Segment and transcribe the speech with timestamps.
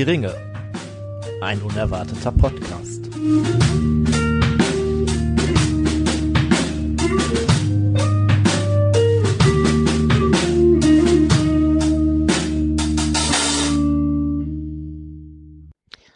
[0.00, 0.34] Die Ringe.
[1.42, 3.04] Ein unerwarteter Podcast.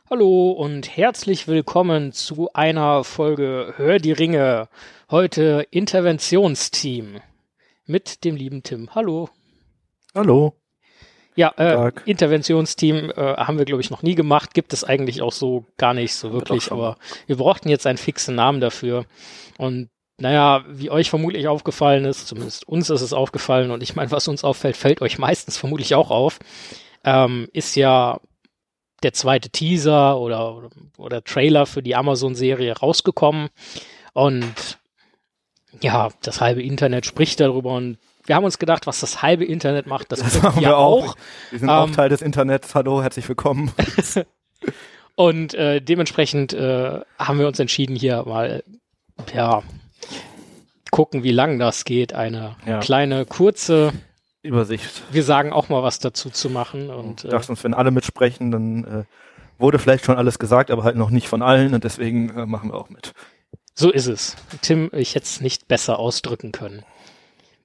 [0.09, 4.71] Hallo und herzlich willkommen zu einer Folge Hör die Ringe.
[5.11, 7.21] Heute Interventionsteam
[7.85, 8.95] mit dem lieben Tim.
[8.95, 9.29] Hallo.
[10.15, 10.55] Hallo.
[11.37, 14.55] Ja, äh, Interventionsteam äh, haben wir, glaube ich, noch nie gemacht.
[14.55, 18.37] Gibt es eigentlich auch so gar nicht so wirklich, aber wir brauchten jetzt einen fixen
[18.37, 19.05] Namen dafür.
[19.59, 24.13] Und naja, wie euch vermutlich aufgefallen ist, zumindest uns ist es aufgefallen, und ich meine,
[24.13, 26.39] was uns auffällt, fällt euch meistens vermutlich auch auf,
[27.05, 28.21] ähm, ist ja
[29.03, 33.49] der zweite Teaser oder, oder, oder Trailer für die Amazon-Serie rausgekommen.
[34.13, 34.79] Und
[35.81, 39.87] ja, das halbe Internet spricht darüber und wir haben uns gedacht, was das halbe Internet
[39.87, 41.11] macht, das, das machen wir auch.
[41.11, 41.17] auch.
[41.51, 42.75] Wir sind ähm, auch Teil des Internets.
[42.75, 43.73] Hallo, herzlich willkommen.
[45.15, 48.63] und äh, dementsprechend äh, haben wir uns entschieden, hier mal
[49.33, 49.63] ja
[50.91, 52.15] gucken, wie lang das geht.
[52.15, 52.79] Eine ja.
[52.79, 53.93] kleine, kurze
[54.43, 55.03] Übersicht.
[55.11, 56.89] Wir sagen auch mal was dazu zu machen.
[56.89, 59.05] Und, ich dachte uns, wenn alle mitsprechen, dann äh,
[59.59, 62.71] wurde vielleicht schon alles gesagt, aber halt noch nicht von allen und deswegen äh, machen
[62.71, 63.13] wir auch mit.
[63.75, 64.37] So ist es.
[64.63, 66.85] Tim, ich hätte es nicht besser ausdrücken können.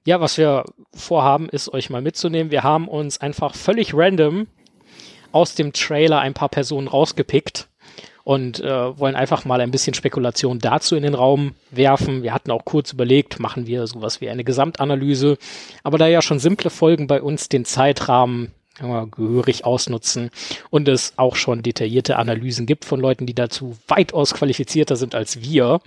[0.06, 2.50] Ja, was wir vorhaben, ist euch mal mitzunehmen.
[2.50, 4.46] Wir haben uns einfach völlig random
[5.30, 7.68] aus dem Trailer ein paar Personen rausgepickt
[8.24, 12.22] und äh, wollen einfach mal ein bisschen Spekulation dazu in den Raum werfen.
[12.22, 15.36] Wir hatten auch kurz überlegt, machen wir sowas wie eine Gesamtanalyse,
[15.82, 18.52] aber da ja schon simple Folgen bei uns den Zeitrahmen
[19.10, 20.30] gehörig ausnutzen
[20.70, 25.42] und es auch schon detaillierte Analysen gibt von Leuten, die dazu weitaus qualifizierter sind als
[25.42, 25.80] wir,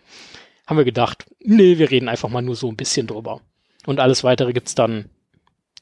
[0.67, 3.41] haben wir gedacht, nee, wir reden einfach mal nur so ein bisschen drüber.
[3.85, 5.09] Und alles weitere gibt's dann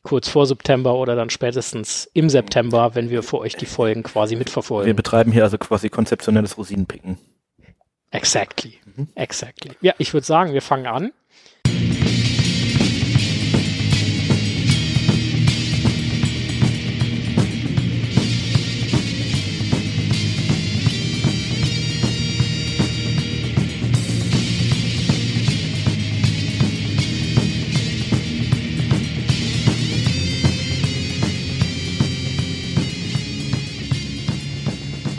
[0.04, 4.36] kurz vor September oder dann spätestens im September, wenn wir für euch die Folgen quasi
[4.36, 4.88] mitverfolgen.
[4.88, 7.18] Wir betreiben hier also quasi konzeptionelles Rosinenpicken.
[8.10, 8.80] Exactly.
[8.96, 9.08] Mhm.
[9.16, 9.72] Exactly.
[9.82, 11.12] Ja, ich würde sagen, wir fangen an.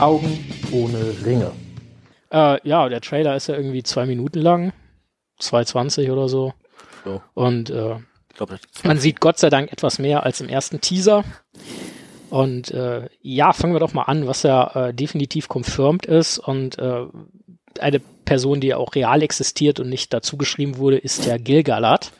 [0.03, 1.53] Augen ohne Ringe.
[2.33, 4.73] Äh, ja, der Trailer ist ja irgendwie zwei Minuten lang.
[5.41, 6.55] 2,20 oder so.
[7.05, 7.23] so.
[7.35, 7.97] Und äh,
[8.35, 8.51] glaub,
[8.83, 11.25] man sieht Gott sei Dank etwas mehr als im ersten Teaser.
[12.31, 16.39] Und äh, ja, fangen wir doch mal an, was ja äh, definitiv confirmed ist.
[16.39, 17.05] Und äh,
[17.79, 22.11] eine Person, die ja auch real existiert und nicht dazu geschrieben wurde, ist ja Gilgalad.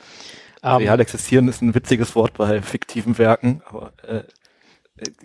[0.63, 4.23] Ähm, real existieren ist ein witziges Wort bei fiktiven Werken, aber äh,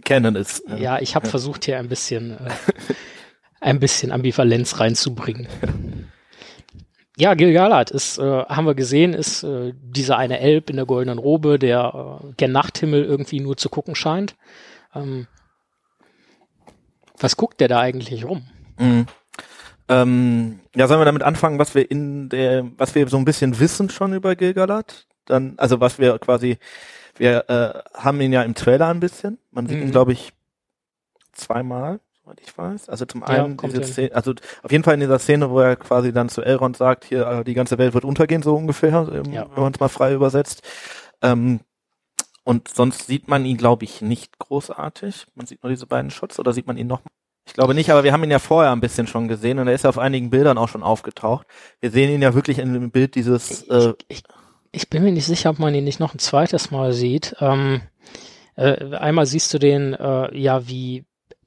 [0.03, 0.63] Canon ist.
[0.77, 2.49] Ja, ich habe versucht hier ein bisschen äh,
[3.59, 5.47] ein bisschen Ambivalenz reinzubringen.
[7.19, 11.17] Ja, Gilgalad ist, äh, haben wir gesehen, ist äh, dieser eine Elb in der goldenen
[11.17, 14.35] Robe, der äh, gen Nachthimmel irgendwie nur zu gucken scheint.
[14.93, 15.25] Ähm,
[17.17, 18.45] was guckt der da eigentlich rum?
[18.77, 19.07] Mhm.
[19.89, 23.59] Ähm, ja, sollen wir damit anfangen, was wir in der, was wir so ein bisschen
[23.59, 25.07] wissen schon über Gilgalad?
[25.25, 26.59] Dann, also was wir quasi
[27.17, 29.37] wir äh, haben ihn ja im Trailer ein bisschen.
[29.51, 29.83] Man sieht mhm.
[29.83, 30.33] ihn, glaube ich,
[31.33, 32.89] zweimal, soweit ich weiß.
[32.89, 34.33] Also zum einen ja, diese Szene, also
[34.63, 37.43] auf jeden Fall in dieser Szene, wo er quasi dann zu Elrond sagt, hier, äh,
[37.43, 39.47] die ganze Welt wird untergehen, so ungefähr, ähm, ja.
[39.53, 40.61] wenn man es mal frei übersetzt.
[41.21, 41.59] Ähm,
[42.43, 45.27] und sonst sieht man ihn, glaube ich, nicht großartig.
[45.35, 47.01] Man sieht nur diese beiden Shots oder sieht man ihn noch
[47.47, 49.73] ich glaube nicht, aber wir haben ihn ja vorher ein bisschen schon gesehen und er
[49.73, 51.47] ist ja auf einigen Bildern auch schon aufgetaucht.
[51.79, 53.63] Wir sehen ihn ja wirklich in dem Bild dieses.
[53.69, 54.23] Äh, ich, ich,
[54.77, 57.35] ich bin mir nicht sicher, ob man ihn nicht noch ein zweites Mal sieht.
[57.41, 57.81] Ähm,
[58.55, 61.03] äh, einmal siehst du den, äh, ja, wie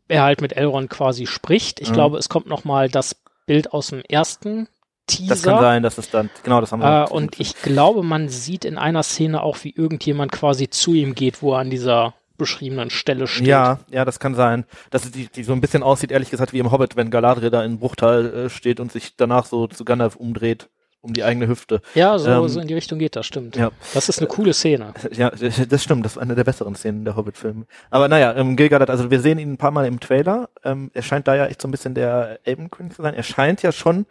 [0.09, 1.81] er halt mit Elrond quasi spricht.
[1.81, 1.95] Ich mhm.
[1.95, 3.17] glaube, es kommt noch mal das
[3.47, 4.69] Bild aus dem ersten
[5.07, 5.29] Teaser.
[5.29, 7.07] Das kann sein, dass es dann, genau, das haben wir.
[7.09, 11.15] Äh, und ich glaube, man sieht in einer Szene auch, wie irgendjemand quasi zu ihm
[11.15, 13.47] geht, wo er an dieser beschriebenen Stelle steht.
[13.47, 14.65] Ja, ja, das kann sein.
[14.91, 17.63] Dass die, die so ein bisschen aussieht, ehrlich gesagt, wie im Hobbit, wenn Galadriel da
[17.63, 20.69] in Bruchtal äh, steht und sich danach so zu Gandalf umdreht
[21.03, 21.81] um die eigene Hüfte.
[21.95, 23.57] Ja, so, ähm, so in die Richtung geht das, stimmt.
[23.57, 23.71] Ja.
[23.95, 24.93] Das ist eine coole Szene.
[25.13, 27.67] Ja, das stimmt, das ist eine der besseren Szenen der Hobbit-Filme.
[27.91, 30.51] Aber naja, ähm, Gilgalad, also wir sehen ihn ein paar Mal im Trailer.
[30.63, 33.15] Ähm, er scheint da ja echt so ein bisschen der Elbenkönig zu sein.
[33.15, 34.07] Er scheint ja schon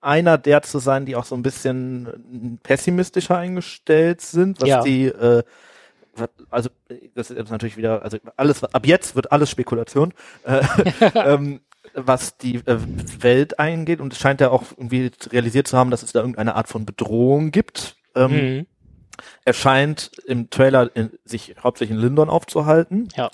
[0.00, 4.82] einer der zu sein, die auch so ein bisschen pessimistischer eingestellt sind, was ja.
[4.82, 5.42] die äh,
[6.50, 6.70] also
[7.14, 10.12] das ist natürlich wieder, also alles ab jetzt wird alles Spekulation.
[10.44, 10.62] Äh,
[11.14, 11.60] ähm,
[11.94, 12.78] was die äh,
[13.20, 16.54] Welt eingeht und es scheint ja auch irgendwie realisiert zu haben, dass es da irgendeine
[16.54, 17.96] Art von Bedrohung gibt.
[18.14, 18.66] Ähm, mhm.
[19.44, 23.08] Er scheint im Trailer in, sich hauptsächlich in Lindon aufzuhalten.
[23.16, 23.30] Ja.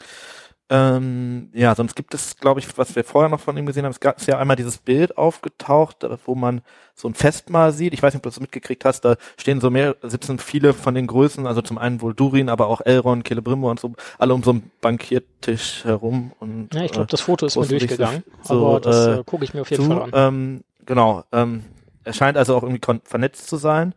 [0.73, 3.91] Ähm, ja, sonst gibt es, glaube ich, was wir vorher noch von ihm gesehen haben,
[3.91, 6.63] es gab ist ja einmal dieses Bild aufgetaucht, wo man
[6.95, 7.93] so ein Festmahl sieht.
[7.93, 10.95] Ich weiß nicht, ob du das mitgekriegt hast, da stehen so mehr, sitzen viele von
[10.95, 14.45] den Größen, also zum einen wohl Durin, aber auch Elrond, Celebrimbor und so, alle um
[14.45, 16.31] so einen Bankiertisch herum.
[16.39, 19.25] Und, Ja, ich glaube, äh, das Foto ist mir durchgegangen, so, aber das äh, äh,
[19.25, 19.91] gucke ich mir auf jeden zu.
[19.91, 20.11] Fall an.
[20.15, 21.25] Ähm, genau.
[21.33, 21.65] Ähm,
[22.05, 23.93] er scheint also auch irgendwie vernetzt zu sein.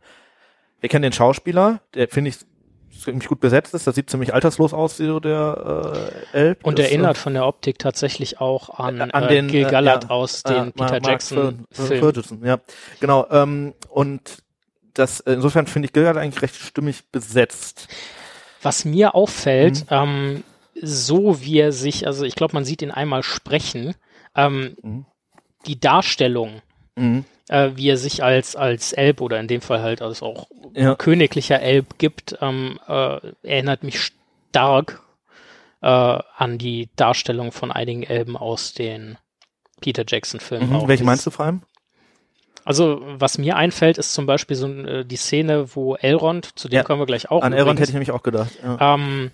[0.79, 2.37] Wir kennen den Schauspieler, der finde ich
[3.03, 3.85] ziemlich gut besetzt ist.
[3.85, 6.65] Der sieht ziemlich alterslos aus, so der äh, Elb.
[6.65, 10.05] Und Das, erinnert von der Optik tatsächlich auch an, an äh, den, Gil äh, Galad
[10.05, 11.99] ja, aus äh, den Peter Mark Jackson Fer- Filmen.
[12.03, 12.59] Ferguson, ja,
[12.99, 13.27] genau.
[13.29, 14.37] Ähm, und
[14.93, 17.87] das äh, insofern finde ich Gilgard eigentlich recht stimmig besetzt.
[18.61, 19.87] Was mir auffällt, Mhm.
[19.89, 20.43] ähm,
[20.81, 23.95] so wie er sich, also ich glaube, man sieht ihn einmal sprechen,
[24.35, 25.05] ähm, Mhm.
[25.65, 26.61] die Darstellung,
[26.95, 27.25] Mhm.
[27.49, 30.95] Äh, wie er sich als, als Elb oder in dem Fall halt als auch Ja.
[30.95, 33.99] königlicher Elb gibt, ähm, äh, erinnert mich
[34.51, 35.01] stark
[35.81, 39.17] äh, an die Darstellung von einigen Elben aus den
[39.81, 40.69] Peter Jackson-Filmen.
[40.71, 40.87] Mhm.
[40.87, 41.61] Welche meinst du vor allem?
[42.65, 46.77] Also, was mir einfällt, ist zum Beispiel so äh, die Szene, wo Elrond, zu dem
[46.77, 46.83] Ja.
[46.83, 48.51] kommen wir gleich auch, An Elrond hätte übrigens, ich nämlich auch gedacht.
[48.63, 48.95] Ja.
[48.95, 49.31] ähm,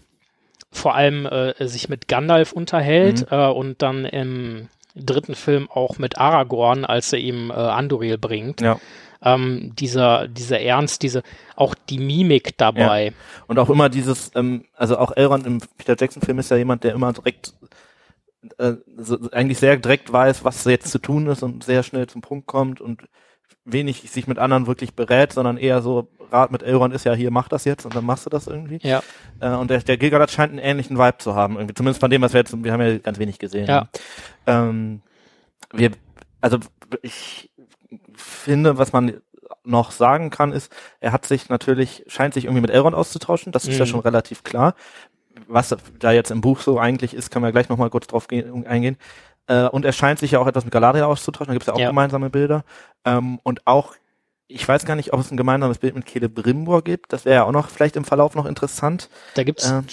[0.71, 3.37] vor allem äh, sich mit Gandalf unterhält Mhm.
[3.37, 8.61] äh, und dann im dritten Film auch mit Aragorn, als er ihm äh, Anduril bringt.
[8.61, 8.79] ja.
[9.21, 11.23] Ähm, dieser, dieser Ernst, diese,
[11.57, 13.11] auch die Mimik dabei.
[13.47, 16.93] Und auch immer dieses, ähm, also auch Elrond im Peter Jackson-Film ist ja jemand, der
[16.93, 17.53] immer direkt
[18.57, 22.21] äh, so, eigentlich sehr direkt weiß, was jetzt zu tun ist und sehr schnell zum
[22.21, 23.09] Punkt kommt und
[23.71, 27.31] wenig sich mit anderen wirklich berät, sondern eher so, Rat mit Elrond ist ja hier,
[27.31, 28.79] mach das jetzt und dann machst du das irgendwie.
[28.83, 29.01] Ja.
[29.39, 31.73] Äh, und der, der Gilgalad scheint einen ähnlichen Vibe zu haben, irgendwie.
[31.73, 33.67] Zumindest von dem, was wir jetzt, wir haben ja ganz wenig gesehen.
[33.67, 33.87] Ja.
[34.45, 35.01] Ähm,
[35.73, 35.91] wir,
[36.41, 36.59] also
[37.01, 37.51] ich
[38.15, 39.21] finde, was man
[39.63, 43.65] noch sagen kann, ist, er hat sich natürlich, scheint sich irgendwie mit Elrond auszutauschen, das
[43.65, 43.89] ist ja Mhm.
[43.89, 44.75] schon relativ klar.
[45.47, 48.65] Was da jetzt im Buch so eigentlich ist, können wir gleich nochmal kurz drauf gehen,
[48.67, 48.97] eingehen.
[49.49, 51.73] Äh, und er scheint sich ja auch etwas mit Galadriel auszutauschen, da gibt es ja
[51.73, 51.87] auch Ja.
[51.89, 52.63] gemeinsame Bilder.
[53.03, 53.95] Ähm, und auch,
[54.47, 57.43] ich weiß gar nicht, ob es ein gemeinsames Bild mit Celebrimbor gibt, das wäre ja
[57.43, 59.09] auch noch vielleicht im Verlauf noch interessant.
[59.33, 59.85] Da gibt es Ähm.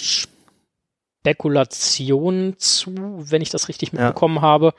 [1.23, 2.93] Spekulationen zu,
[3.29, 3.99] wenn ich das richtig Ja.
[3.99, 4.73] mitbekommen habe,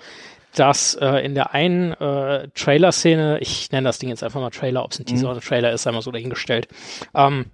[0.54, 4.84] dass äh, in der einen äh, Trailer-Szene, ich nenne das Ding jetzt einfach mal Trailer,
[4.84, 5.30] ob es ein Teaser Mhm.
[5.32, 6.68] oder ein Trailer ist, einmal so dahingestellt,
[7.14, 7.46] ähm,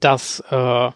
[0.00, 0.90] dass äh,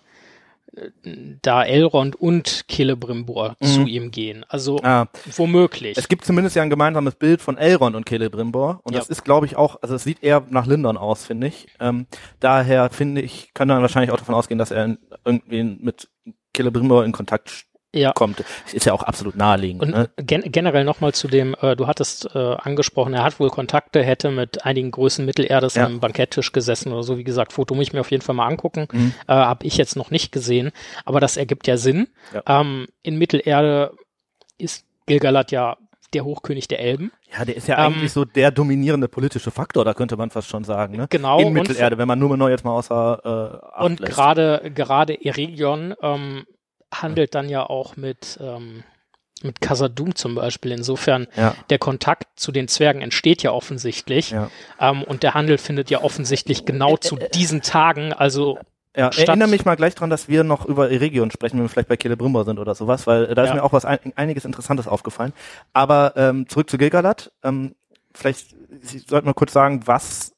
[1.43, 3.67] da Elrond und Celebrimbor Mhm.
[3.67, 4.45] zu ihm gehen.
[4.49, 5.97] Also Ah, womöglich.
[5.99, 9.01] Es gibt zumindest ja ein gemeinsames Bild von Elrond und Celebrimbor und Ja.
[9.01, 11.67] das ist, glaube ich, auch, also es sieht eher nach Lindon aus, finde ich.
[11.81, 12.07] Ähm,
[12.41, 16.09] daher finde ich, kann man wahrscheinlich auch davon ausgehen, dass er irgendwie mit
[16.57, 18.13] Celebrimbor in Kontakt ja.
[18.13, 18.45] kommt.
[18.73, 19.83] Ist ja auch absolut naheliegend.
[19.83, 20.11] Und ne?
[20.17, 24.31] gen generell nochmal zu dem, äh, du hattest äh, angesprochen, er hat wohl Kontakte, hätte
[24.31, 25.87] mit einigen Größen Mittelerdes Ja.
[25.87, 27.19] am Banketttisch gesessen oder so.
[27.19, 28.89] Wie gesagt, Foto muss ich mir auf jeden Fall mal angucken.
[28.93, 29.15] Mhm.
[29.27, 30.73] Äh, Habe ich jetzt noch nicht gesehen,
[31.05, 32.09] aber das ergibt ja Sinn.
[32.33, 32.61] Ja.
[32.61, 33.93] Ähm, in Mittelerde
[34.59, 35.77] ist Gilgalad ja
[36.15, 37.11] der Hochkönig der Elben.
[37.37, 40.49] Ja, der ist ja ähm, eigentlich so der dominierende politische Faktor, da könnte man fast
[40.49, 40.97] schon sagen.
[40.97, 41.07] Ne?
[41.09, 46.45] Genau, In Mittelerde, wenn man Numenor jetzt mal außer äh, Und gerade gerade Eregion ähm,
[46.93, 48.85] handelt dann ja auch mit ähm,
[49.45, 50.71] mit Khazad-dûm zum Beispiel.
[50.71, 51.57] Insofern Ja.
[51.69, 54.31] der Kontakt zu den Zwergen entsteht ja offensichtlich.
[54.31, 54.51] Ja.
[54.79, 58.59] Ähm, und der Handel findet ja offensichtlich genau zu diesen Tagen, also
[58.97, 61.69] Ja, statt- erinnere mich mal gleich dran, dass wir noch über Eregion sprechen, wenn wir
[61.71, 63.55] vielleicht bei Celebrimbor sind oder sowas, weil äh, da ist Ja.
[63.57, 65.33] mir auch was ein, einiges Interessantes aufgefallen.
[65.73, 67.33] Aber ähm, zurück zu Gilgalad.
[67.43, 67.75] Ähm,
[68.15, 68.55] vielleicht
[69.09, 70.35] sollten wir kurz sagen, was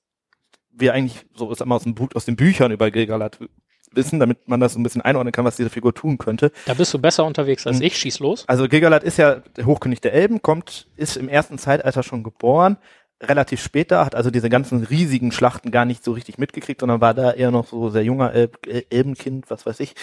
[0.71, 3.38] wir eigentlich so ist immer aus, dem Buch, aus den Büchern über Gilgalad
[3.97, 6.53] wissen, damit man das so ein bisschen einordnen kann, was diese Figur tun könnte.
[6.67, 7.97] da bist du besser unterwegs als ich.
[7.97, 8.45] Schieß los.
[8.49, 12.77] Also Gilgalad ist ja der Hochkönig der Elben, kommt, ist im ersten Zeitalter schon geboren,
[13.23, 17.15] relativ später, hat also diese ganzen riesigen Schlachten gar nicht so richtig mitgekriegt, sondern war
[17.15, 18.51] da eher noch so sehr junger El-
[18.91, 19.95] Elbenkind, was weiß ich.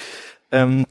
[0.52, 0.86] Ähm,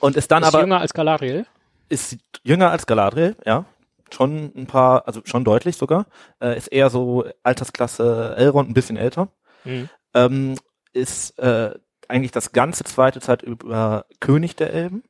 [0.00, 1.46] und ist dann Ist aber jünger als Galadriel.
[1.88, 3.64] ist jünger als Galadriel, ja.
[4.12, 6.06] Schon ein paar, also schon deutlich sogar.
[6.42, 9.28] Äh, ist eher so Altersklasse Elrond, ein bisschen älter.
[9.64, 9.88] Mhm.
[10.14, 10.54] Ähm,
[10.92, 11.74] ist äh,
[12.10, 15.02] eigentlich das ganze zweite Zeit über König der Elben,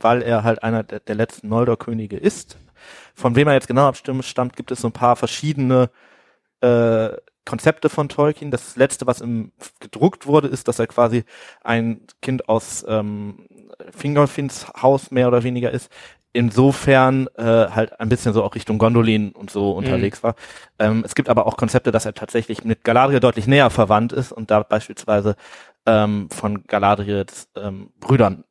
[0.00, 2.58] weil er halt einer der, der letzten Noldor-Könige ist.
[3.14, 5.90] Von wem er jetzt genau abstimmt, stammt, gibt es so ein paar verschiedene
[6.60, 7.10] äh,
[7.44, 8.50] Konzepte von Tolkien.
[8.50, 11.24] Das letzte, was im gedruckt wurde, ist, dass er quasi
[11.62, 13.46] ein Kind aus ähm,
[13.96, 15.90] Fingolfins Haus mehr oder weniger ist.
[16.32, 20.34] Insofern äh, halt ein bisschen so auch Richtung Gondolin und so unterwegs war.
[20.78, 24.32] Ähm, es gibt aber auch Konzepte, dass er tatsächlich mit Galadriel deutlich näher verwandt ist
[24.32, 25.36] und da beispielsweise
[25.86, 28.44] ähm, von Galadriels ähm, Brüdern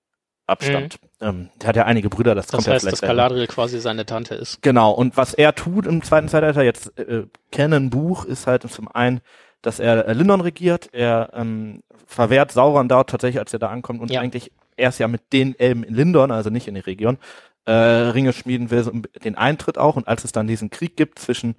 [0.47, 0.99] abstammt.
[1.21, 3.17] Ähm, der hat ja einige Brüder, das, Das kommt ja heißt, vielleicht dass gleich noch.
[3.17, 4.61] Galadriel quasi seine Tante ist.
[4.61, 8.87] Genau, und was er tut im zweiten Zeitalter, jetzt äh, Canon Buch, ist halt zum
[8.87, 9.21] einen,
[9.61, 14.01] dass er äh, Lindon regiert, er ähm, verwehrt Sauron dort tatsächlich, als er da ankommt
[14.01, 14.21] und Ja.
[14.21, 17.17] eigentlich erst ja mit den Elben in Lindon, also nicht in der Region,
[17.65, 18.83] äh, Ringe schmieden will,
[19.23, 19.95] den Eintritt auch.
[19.95, 21.55] Und als es dann diesen Krieg gibt zwischen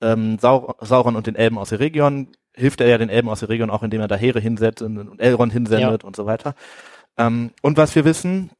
[0.00, 2.28] ähm, Sau Sauron und den Elben aus der Region,
[2.60, 5.18] hilft er ja den Elben aus der Region auch, indem er da Heere hinsetzt und,
[5.18, 6.06] Elrond hinsendet ja.
[6.06, 6.54] und so weiter.
[7.16, 8.50] Ähm, und was wir wissen,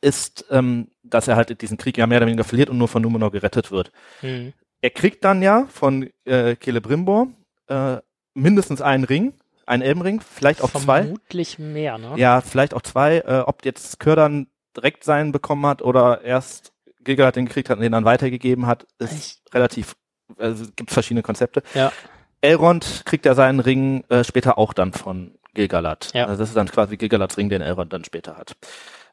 [0.00, 3.02] ist, ähm, dass er halt diesen Krieg ja mehr oder weniger verliert und nur von
[3.02, 3.90] Numenor gerettet wird.
[4.22, 4.52] Mhm.
[4.80, 7.28] Er kriegt dann ja von äh, Celebrimbor
[7.66, 7.96] äh,
[8.34, 9.32] mindestens einen Ring,
[9.66, 11.02] einen Elbenring, vielleicht auch Vermutlich zwei.
[11.02, 12.14] Vermutlich mehr, ne?
[12.16, 13.18] Ja, vielleicht auch zwei.
[13.18, 17.82] Äh, ob jetzt Kördan direkt seinen bekommen hat oder erst Gilgalad den gekriegt hat und
[17.82, 19.96] den dann weitergegeben hat, ist ich relativ,
[20.36, 21.62] also gibt verschiedene Konzepte.
[21.74, 21.92] Ja.
[22.40, 26.10] Elrond kriegt ja seinen Ring äh, später auch dann von Gilgalad.
[26.14, 26.26] Ja.
[26.26, 28.56] Also das ist dann quasi Gilgalads Ring, den Elrond dann später hat.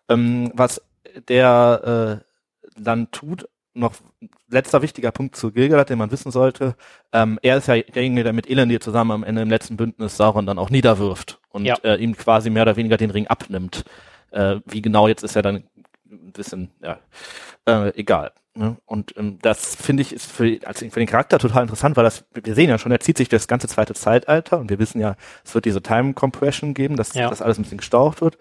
[0.10, 0.82] Ähm, was
[1.28, 3.94] der äh, dann tut, noch
[4.50, 6.76] letzter wichtiger Punkt zu Gilgalad, den man wissen sollte.
[7.12, 10.46] Ähm, er ist ja derjenige, der mit Elendir zusammen am Ende im letzten Bündnis Sauron
[10.46, 11.76] dann auch niederwirft und ja.
[11.84, 13.84] äh, ihm quasi mehr oder weniger den Ring abnimmt.
[14.32, 15.64] Äh, wie genau jetzt ist er dann
[16.10, 17.00] ein bisschen, ja,
[17.66, 18.32] äh, egal.
[18.58, 18.78] Ne?
[18.86, 22.24] Und ähm, das finde ich ist für, also für den Charakter total interessant, weil das,
[22.34, 25.18] wir sehen ja schon, er zieht sich das ganze zweite Zeitalter und wir wissen ja,
[25.44, 27.30] es wird diese Time Compression geben, dass ja.
[27.30, 28.38] das alles ein bisschen gestaucht wird.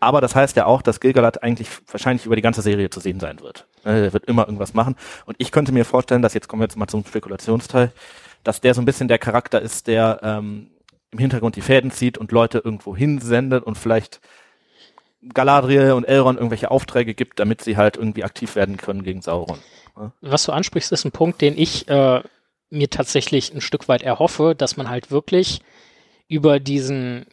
[0.00, 3.20] Aber das heißt ja auch, dass Gilgalad eigentlich wahrscheinlich über die ganze Serie zu sehen
[3.20, 3.66] sein wird.
[3.84, 4.96] Ne, er wird immer irgendwas machen.
[5.26, 7.92] Und ich könnte mir vorstellen, dass jetzt kommen wir jetzt mal zum Spekulationsteil,
[8.42, 10.70] dass der so ein bisschen der Charakter ist, der ähm,
[11.10, 14.20] im Hintergrund die Fäden zieht und Leute irgendwo hinsendet und vielleicht
[15.34, 19.58] Galadriel und Elrond irgendwelche Aufträge gibt, damit sie halt irgendwie aktiv werden können gegen Sauron.
[19.96, 20.12] Ja?
[20.20, 22.22] Was du ansprichst, ist ein Punkt, den ich äh,
[22.70, 25.60] mir tatsächlich ein Stück weit erhoffe, dass man halt wirklich
[26.28, 27.26] über diesen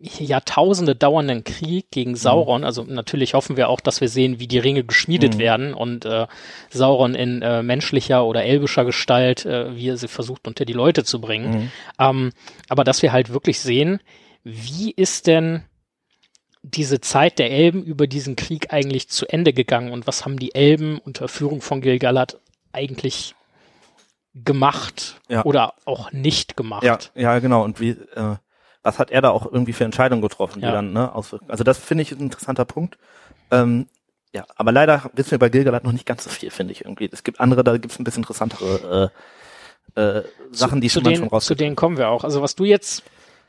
[0.00, 2.66] Jahrtausende dauernden Krieg gegen Sauron, mhm.
[2.66, 5.38] also natürlich hoffen wir auch, dass wir sehen, wie die Ringe geschmiedet mhm.
[5.38, 6.26] werden und äh,
[6.70, 11.04] Sauron in äh, menschlicher oder elbischer Gestalt, äh, wie er sie versucht, unter die Leute
[11.04, 11.50] zu bringen.
[11.50, 11.70] Mhm.
[12.00, 12.32] Ähm,
[12.68, 14.00] aber dass wir halt wirklich sehen,
[14.42, 15.62] wie ist denn
[16.62, 20.54] diese Zeit der Elben über diesen Krieg eigentlich zu Ende gegangen und was haben die
[20.54, 22.38] Elben unter Führung von Gilgalad
[22.72, 23.34] eigentlich
[24.34, 25.44] gemacht ja.
[25.44, 26.84] oder auch nicht gemacht?
[26.84, 27.64] Ja, ja genau.
[27.64, 28.36] Und wie, äh,
[28.82, 30.72] was hat er da auch irgendwie für Entscheidungen getroffen, die ja.
[30.72, 31.50] dann ne, auswirken?
[31.50, 32.96] Also das finde ich ein interessanter Punkt.
[33.50, 33.88] Ähm,
[34.32, 37.08] ja, aber leider wissen wir bei Gilgalad noch nicht ganz so viel, finde ich irgendwie.
[37.12, 39.10] Es gibt andere, da gibt es ein bisschen interessantere
[39.96, 41.44] äh, äh, Sachen, die zu, schon raus.
[41.44, 42.24] Zu denen kommen wir auch.
[42.24, 43.02] Also was du jetzt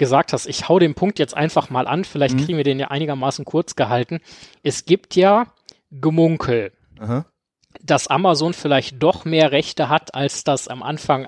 [0.03, 2.45] gesagt hast, ich hau den Punkt jetzt einfach mal an, vielleicht mhm.
[2.45, 4.19] kriegen wir den ja einigermaßen kurz gehalten.
[4.61, 5.47] Es gibt ja
[5.91, 7.25] Gemunkel, Aha.
[7.81, 11.27] dass Amazon vielleicht doch mehr Rechte hat, als das am Anfang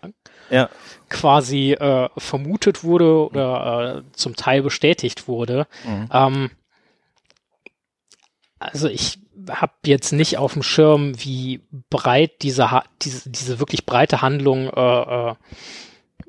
[0.49, 0.69] ja.
[1.09, 5.67] quasi äh, vermutet wurde oder äh, zum Teil bestätigt wurde.
[5.85, 6.09] Mhm.
[6.11, 6.51] Ähm,
[8.59, 14.21] also ich habe jetzt nicht auf dem Schirm, wie breit diese, diese, diese wirklich breite
[14.21, 15.35] Handlung äh, äh,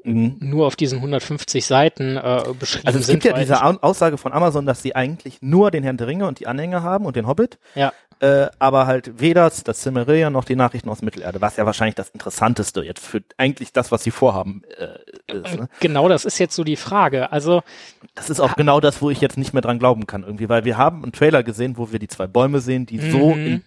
[0.07, 0.37] mhm.
[0.41, 3.23] nur auf diesen 150 Seiten äh, beschrieben Also es sind.
[3.23, 6.41] gibt ja diese Aussage von Amazon, dass sie eigentlich nur den Herrn der Ringe und
[6.41, 7.59] die Anhänger haben und den Hobbit.
[7.75, 7.93] Ja.
[8.19, 12.09] Äh, aber halt weder das Silmarillion noch die Nachrichten aus Mittelerde, was ja wahrscheinlich das
[12.09, 15.59] Interessanteste jetzt für eigentlich das, was sie vorhaben äh, ist.
[15.59, 15.69] Ne?
[15.81, 17.31] Genau, das ist jetzt so die Frage.
[17.31, 17.63] Also
[18.15, 20.65] das ist auch genau das, wo ich jetzt nicht mehr dran glauben kann irgendwie, weil
[20.65, 23.11] wir haben einen Trailer gesehen, wo wir die zwei Bäume sehen, die mhm.
[23.11, 23.65] so in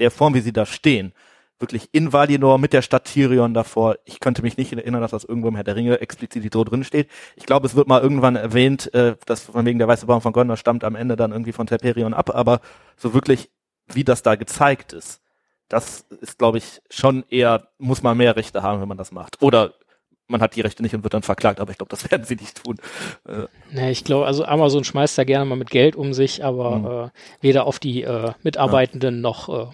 [0.00, 1.12] der Form, wie sie da stehen,
[1.62, 3.96] wirklich in Valinor mit der Stadt Tirion davor.
[4.04, 6.84] Ich könnte mich nicht erinnern, dass das irgendwo im Herr der Ringe explizit so drin
[6.84, 7.08] steht.
[7.36, 10.32] Ich glaube, es wird mal irgendwann erwähnt, äh, dass von wegen der weiße Baum von
[10.32, 12.60] Gondor stammt am Ende dann irgendwie von Telperion ab, aber
[12.96, 13.50] so wirklich
[13.86, 15.20] wie das da gezeigt ist,
[15.68, 19.40] das ist, glaube ich, schon eher, muss man mehr Rechte haben, wenn man das macht.
[19.40, 19.72] Oder
[20.32, 22.34] man hat die Rechte nicht und wird dann verklagt, aber ich glaube, das werden sie
[22.34, 22.78] nicht tun.
[23.28, 23.46] Äh.
[23.70, 27.06] Nee, ich glaube, also Amazon schmeißt da gerne mal mit Geld um sich, aber mhm.
[27.06, 27.10] äh,
[27.40, 29.20] weder auf die äh, Mitarbeitenden ja.
[29.20, 29.66] noch äh,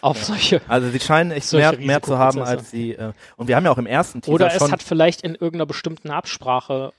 [0.00, 0.24] auf ja.
[0.24, 0.60] solche.
[0.68, 2.92] Also sie scheinen echt mehr, mehr zu haben, als sie.
[2.92, 5.32] Äh, und wir haben ja auch im ersten Teaser Oder es schon, hat vielleicht in
[5.32, 6.92] irgendeiner bestimmten Absprache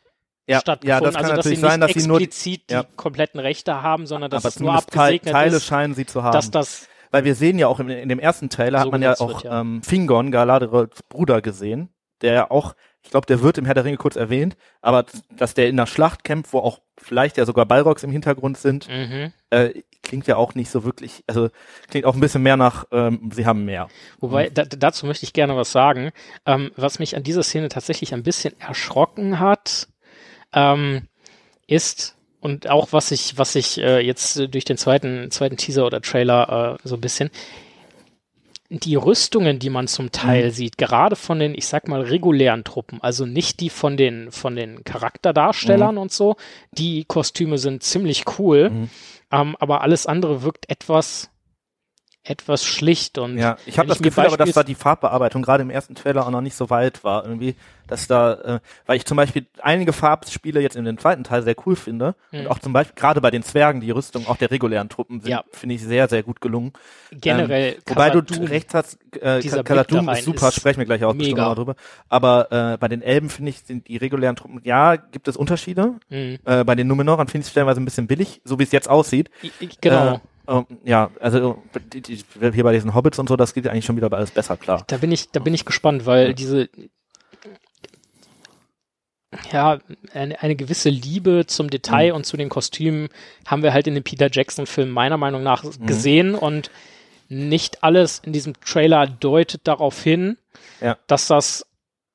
[0.47, 1.03] ja, stattgefunden.
[1.03, 4.05] Ja, das kann also, natürlich dass sein, dass sie nur explizit die kompletten Rechte haben,
[4.05, 6.33] sondern dass aber es nur abgesegnet Teile ist, scheinen sie zu haben.
[6.33, 9.01] dass das weil wir sehen ja auch in, in dem ersten Trailer so hat man
[9.01, 9.61] ja auch wird, ja.
[9.61, 11.87] Ähm, Fingon, Galadriels Bruder gesehen,
[12.21, 15.53] der ja auch, ich glaube, der wird im Herr der Ringe kurz erwähnt, aber dass
[15.53, 19.31] der in der Schlacht kämpft, wo auch vielleicht ja sogar Balrogs im Hintergrund sind, mhm.
[19.49, 21.49] äh, klingt ja auch nicht so wirklich, also
[21.89, 23.89] klingt auch ein bisschen mehr nach, ähm, sie haben mehr.
[24.19, 26.11] Wobei, da, dazu möchte ich gerne was sagen.
[26.45, 29.87] Ähm, was mich an dieser Szene tatsächlich ein bisschen erschrocken hat,
[30.53, 31.07] ähm,
[31.67, 36.01] ist und auch was ich, was ich äh, jetzt durch den zweiten, zweiten Teaser oder
[36.01, 37.31] Trailer äh, so ein bisschen
[38.69, 40.51] die Rüstungen, die man zum Teil mhm.
[40.51, 44.55] sieht, gerade von den, ich sag mal, regulären Truppen, also nicht die von den, von
[44.55, 46.01] den Charakterdarstellern mhm.
[46.01, 46.35] und so,
[46.71, 48.89] die Kostüme sind ziemlich cool, mhm.
[49.31, 51.29] ähm, aber alles andere wirkt etwas,
[52.27, 55.61] etwas schlicht und Ja, ich habe das mir Gefühl aber, dass da die Farbbearbeitung gerade
[55.63, 57.55] im ersten Trailer auch noch nicht so weit war irgendwie,
[57.87, 61.55] dass da, äh, weil ich zum Beispiel einige Farbspiele jetzt in dem zweiten Teil sehr
[61.67, 62.39] cool finde Mhm.
[62.41, 65.43] und auch zum Beispiel gerade bei den Zwergen die Rüstung auch der regulären Truppen Ja.
[65.51, 66.73] finde ich sehr sehr gut gelungen.
[67.11, 71.03] generell ähm, wobei du Khazad-dûm- recht hast, äh, Kaladum ist super, ist sprechen wir gleich
[71.03, 71.75] auch bestimmt mal drüber.
[72.09, 75.93] Aber äh, bei den Elben finde ich sind die regulären Truppen, ja, gibt es Unterschiede.
[76.09, 76.39] Mhm.
[76.43, 78.89] Äh, bei den Numenorern finde ich es stellenweise ein bisschen billig, so wie es jetzt
[78.89, 79.29] aussieht.
[79.43, 80.15] Ich- ich- Genau.
[80.15, 81.61] Äh, ähm, ja, also
[81.93, 84.31] die, die, hier bei diesen Hobbits und so, das geht eigentlich schon wieder bei alles
[84.31, 84.83] besser klar.
[84.87, 86.69] Da bin ich, da bin ich gespannt, weil diese
[89.51, 89.79] ja,
[90.13, 92.15] eine, eine gewisse Liebe zum Detail Mhm.
[92.15, 93.09] und zu den Kostümen
[93.45, 95.85] haben wir halt in den Peter Jackson-Filmen meiner Meinung nach Mhm.
[95.85, 96.71] gesehen und
[97.27, 100.37] nicht alles in diesem Trailer deutet darauf hin,
[100.79, 100.97] Ja.
[101.07, 101.65] dass das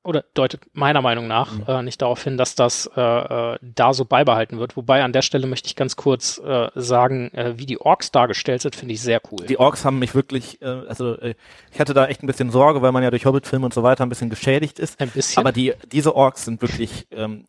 [0.03, 1.63] oder deutet meiner Meinung nach Mhm.
[1.67, 4.75] äh, nicht darauf hin, dass das äh, äh, da so beibehalten wird.
[4.75, 8.61] Wobei an der Stelle möchte ich ganz kurz äh, sagen, äh, wie die Orks dargestellt
[8.61, 9.45] sind, finde ich sehr cool.
[9.45, 11.35] Die Orks haben mich wirklich, äh, also äh,
[11.71, 14.03] ich hatte da echt ein bisschen Sorge, weil man ja durch Hobbit-Filme und so weiter
[14.03, 14.99] ein bisschen geschädigt ist.
[14.99, 15.39] Ein bisschen.
[15.39, 17.45] Aber die, diese Orks sind wirklich, ähm,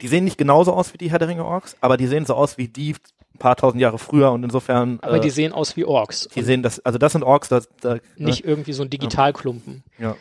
[0.00, 2.34] die sehen nicht genauso aus wie die Herr der Ringe Orks, aber die sehen so
[2.34, 2.96] aus wie die
[3.34, 6.28] ein paar tausend Jahre früher und insofern, Aber äh, die sehen aus wie Orks.
[6.34, 9.84] die sehen das, also das sind Orks, das, da, nicht irgendwie so ein Digitalklumpen.
[9.98, 10.16] ja.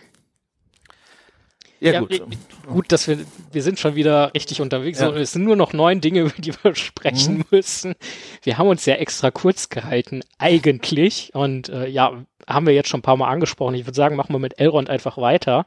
[1.82, 2.22] Ja, Ja, gut.
[2.68, 3.18] Gut, dass wir,
[3.52, 5.00] wir sind schon wieder richtig unterwegs.
[5.00, 5.10] Ja.
[5.10, 7.46] und Es sind nur noch neun Dinge, über die wir sprechen Mhm.
[7.52, 7.96] müssen.
[8.44, 11.32] Wir haben uns ja extra kurz gehalten, eigentlich.
[11.34, 12.14] Und äh, ja,
[12.48, 13.76] haben wir jetzt schon ein paar Mal angesprochen.
[13.76, 15.66] Ich würde sagen, machen wir mit Elrond einfach weiter.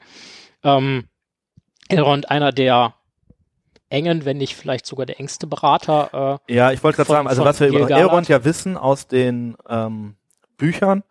[0.62, 1.04] Ähm,
[1.88, 2.94] Elrond, einer der
[3.90, 6.40] engen, wenn nicht vielleicht sogar der engste Berater.
[6.48, 7.90] Äh, Ja, ich wollte gerade sagen, also was wir über.
[7.90, 10.16] Elrond ja wissen aus den ähm,
[10.56, 11.02] Büchern,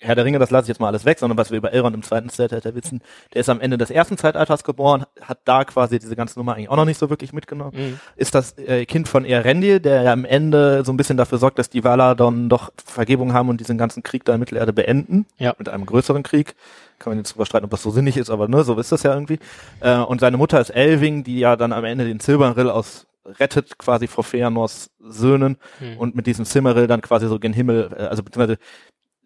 [0.00, 1.94] Herr der Ringe, das lasse ich jetzt mal alles weg, sondern was wir über Elrond
[1.96, 3.00] im zweiten Zeitalter wissen,
[3.32, 6.68] der ist am Ende des ersten Zeitalters geboren, hat da quasi diese ganze Nummer eigentlich
[6.68, 7.72] auch noch nicht so wirklich mitgenommen.
[7.74, 11.38] mh, Ist das äh, Kind von Eärendil, der ja am Ende so ein bisschen dafür
[11.38, 15.26] sorgt, dass die Valadon doch Vergebung haben und diesen ganzen Krieg da in Mittelerde beenden,
[15.38, 15.54] Ja.
[15.58, 16.54] mit einem größeren Krieg.
[16.98, 19.02] Kann man jetzt drüber streiten, ob das so sinnig ist, aber ne, so ist das
[19.02, 19.38] ja irgendwie.
[19.80, 23.06] Äh, und seine Mutter ist Elving, die ja dann am Ende den Silberrill aus
[23.40, 25.96] rettet quasi vor Feanors Söhnen mh.
[25.98, 28.58] und mit diesem Silmarrill dann quasi so gen Himmel, äh, also beziehungsweise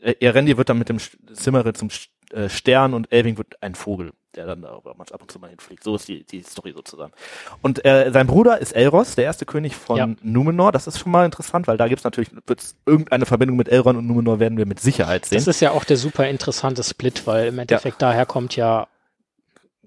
[0.01, 0.99] Erendi wird dann mit dem
[1.31, 1.89] Silmarrill zum
[2.33, 5.83] äh, Stern und Elving wird ein Vogel, der dann da ab und zu mal hinfliegt.
[5.83, 7.13] So ist die, die Story sozusagen.
[7.61, 10.09] Und äh, sein Bruder ist Elros, der erste König von Ja.
[10.23, 10.73] Numenor.
[10.73, 14.07] Das ist schon mal interessant, weil da gibt's natürlich wird's irgendeine Verbindung mit Elrond und
[14.07, 15.39] Numenor werden wir mit Sicherheit sehen.
[15.39, 18.87] Das ist ja auch der super interessante Split, weil im Endeffekt daher kommt ja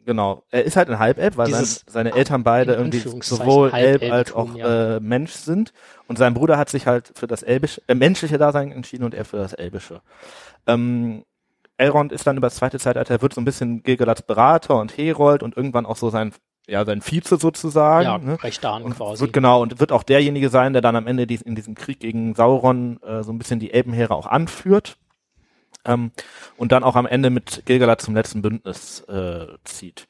[0.05, 0.43] Genau.
[0.49, 4.55] Er ist halt ein Halbelb, weil sein, seine Eltern beide irgendwie sowohl Elb als auch
[4.55, 4.97] ja.
[4.97, 5.73] äh, Mensch sind.
[6.07, 9.25] Und sein Bruder hat sich halt für das elbische, äh, menschliche Dasein entschieden und er
[9.25, 10.01] für das elbische.
[10.67, 11.23] Ähm,
[11.77, 15.43] Elrond ist dann über das zweite Zeitalter, wird so ein bisschen Gilgalads Berater und Herold
[15.43, 16.33] und irgendwann auch so sein,
[16.67, 18.05] ja, sein Vize sozusagen.
[18.05, 18.41] ja, ne?
[18.43, 19.21] recht an Und quasi.
[19.21, 21.99] wird genau und wird auch derjenige sein, der dann am Ende dies, in diesem Krieg
[21.99, 24.97] gegen Sauron äh, so ein bisschen die Elbenheere auch anführt
[25.85, 26.11] ähm,
[26.57, 30.07] und dann auch am Ende mit Gilgalad zum letzten Bündnis äh, zieht.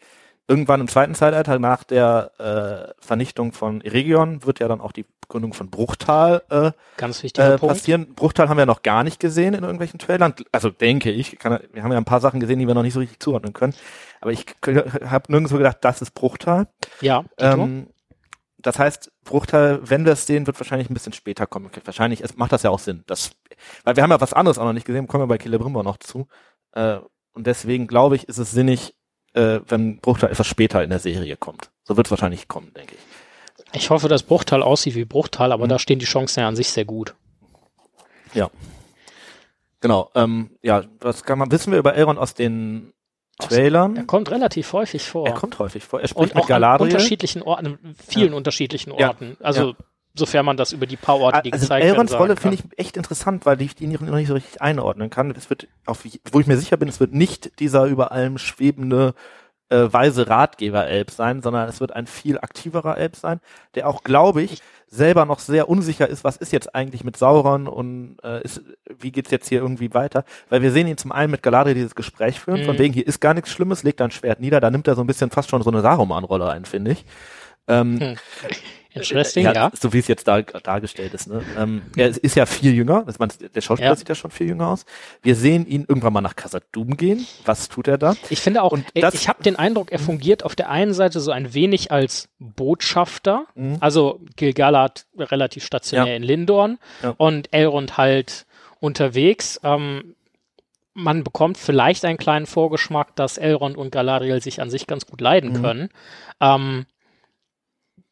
[0.47, 5.05] Irgendwann im zweiten Zeitalter nach der äh, Vernichtung von Eregion wird ja dann auch die
[5.29, 7.75] Gründung von Bruchtal äh, Ganz wichtiger äh, Punkt.
[7.75, 8.13] passieren.
[8.13, 10.33] Bruchtal haben wir noch gar nicht gesehen in irgendwelchen Trailern.
[10.51, 12.93] Also denke ich, kann, wir haben ja ein paar Sachen gesehen, die wir noch nicht
[12.93, 13.73] so richtig zuordnen können.
[14.19, 16.67] Aber ich habe nirgendwo gedacht, das ist Bruchtal.
[16.99, 17.23] Ja?
[17.37, 17.87] Ähm,
[18.63, 21.69] das heißt, Bruchteil, wenn wir es sehen, wird wahrscheinlich ein bisschen später kommen.
[21.83, 23.03] Wahrscheinlich es macht das ja auch Sinn.
[23.07, 23.31] Das,
[23.83, 25.97] weil wir haben ja was anderes auch noch nicht gesehen, kommen wir bei Celebrimbor noch
[25.97, 26.27] zu.
[26.73, 26.97] Äh,
[27.33, 28.95] und deswegen glaube ich, ist es sinnig,
[29.33, 31.71] äh, wenn Bruchteil etwas später in der Serie kommt.
[31.83, 33.01] So wird es wahrscheinlich kommen, denke ich.
[33.75, 35.69] Ich hoffe, dass Bruchtal aussieht wie Bruchtal, aber Mhm.
[35.69, 37.15] da stehen die Chancen ja an sich sehr gut.
[39.81, 40.09] Genau.
[40.15, 42.93] Ähm, ja, was kann man wissen wir über Elrond aus den
[43.37, 43.97] Trailern?
[43.97, 45.27] Er kommt relativ häufig vor.
[45.27, 45.99] Er kommt häufig vor.
[45.99, 46.91] Er spricht und mit auch an Galadriel.
[46.93, 49.09] unterschiedlichen Orten, vielen unterschiedlichen Ja.
[49.09, 49.35] Orten.
[49.41, 49.75] Also
[50.15, 52.63] sofern man das über die paar Orte, die also gezeigt werden, Elrons Rolle finde ich
[52.77, 55.31] echt interessant, weil ich die noch nicht so richtig einordnen kann.
[55.31, 59.13] Es wird auf, wo ich mir sicher bin, es wird nicht dieser über allem schwebende
[59.69, 63.39] äh, weise Ratgeber-Elb sein, sondern es wird ein viel aktiverer Elb sein,
[63.75, 67.67] der auch, glaube ich, selber noch sehr unsicher ist, was ist jetzt eigentlich mit Sauron
[67.67, 68.61] und äh, ist,
[68.99, 70.25] wie geht's jetzt hier irgendwie weiter?
[70.49, 72.65] Weil wir sehen ihn zum einen mit Galadriel dieses Gespräch führen, Mhm.
[72.65, 75.01] von wegen, hier ist gar nichts Schlimmes, legt ein Schwert nieder, da nimmt er so
[75.01, 77.05] ein bisschen fast schon so eine Saruman-Rolle ein, finde ich.
[77.67, 78.15] Ähm, Hm.
[78.93, 79.71] Interesting, ja, ja.
[79.79, 81.27] So wie es jetzt dar, dargestellt ist.
[81.27, 81.43] Ne?
[81.57, 83.03] Ähm, er ist, ja viel jünger.
[83.05, 83.95] Das, man, der Schauspieler Ja.
[83.95, 84.85] sieht ja schon viel jünger aus.
[85.21, 87.25] Wir sehen ihn irgendwann mal nach Khazad-dûm gehen.
[87.45, 88.15] Was tut er da?
[88.29, 91.19] Ich finde auch, Und das- ich habe den Eindruck, er fungiert auf der einen Seite
[91.19, 93.77] so ein wenig als Botschafter, Mhm.
[93.79, 96.15] also Gilgalad relativ stationär Ja.
[96.15, 96.77] in Lindorn
[97.17, 98.45] und Elrond halt
[98.79, 99.59] unterwegs.
[99.63, 100.15] Ähm,
[100.93, 105.21] man bekommt vielleicht einen kleinen Vorgeschmack, dass Elrond und Galadriel sich an sich ganz gut
[105.21, 105.61] leiden Mhm.
[105.61, 105.89] können.
[106.39, 106.85] Ähm,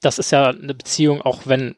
[0.02, 1.76] das ist ja eine Beziehung, auch wenn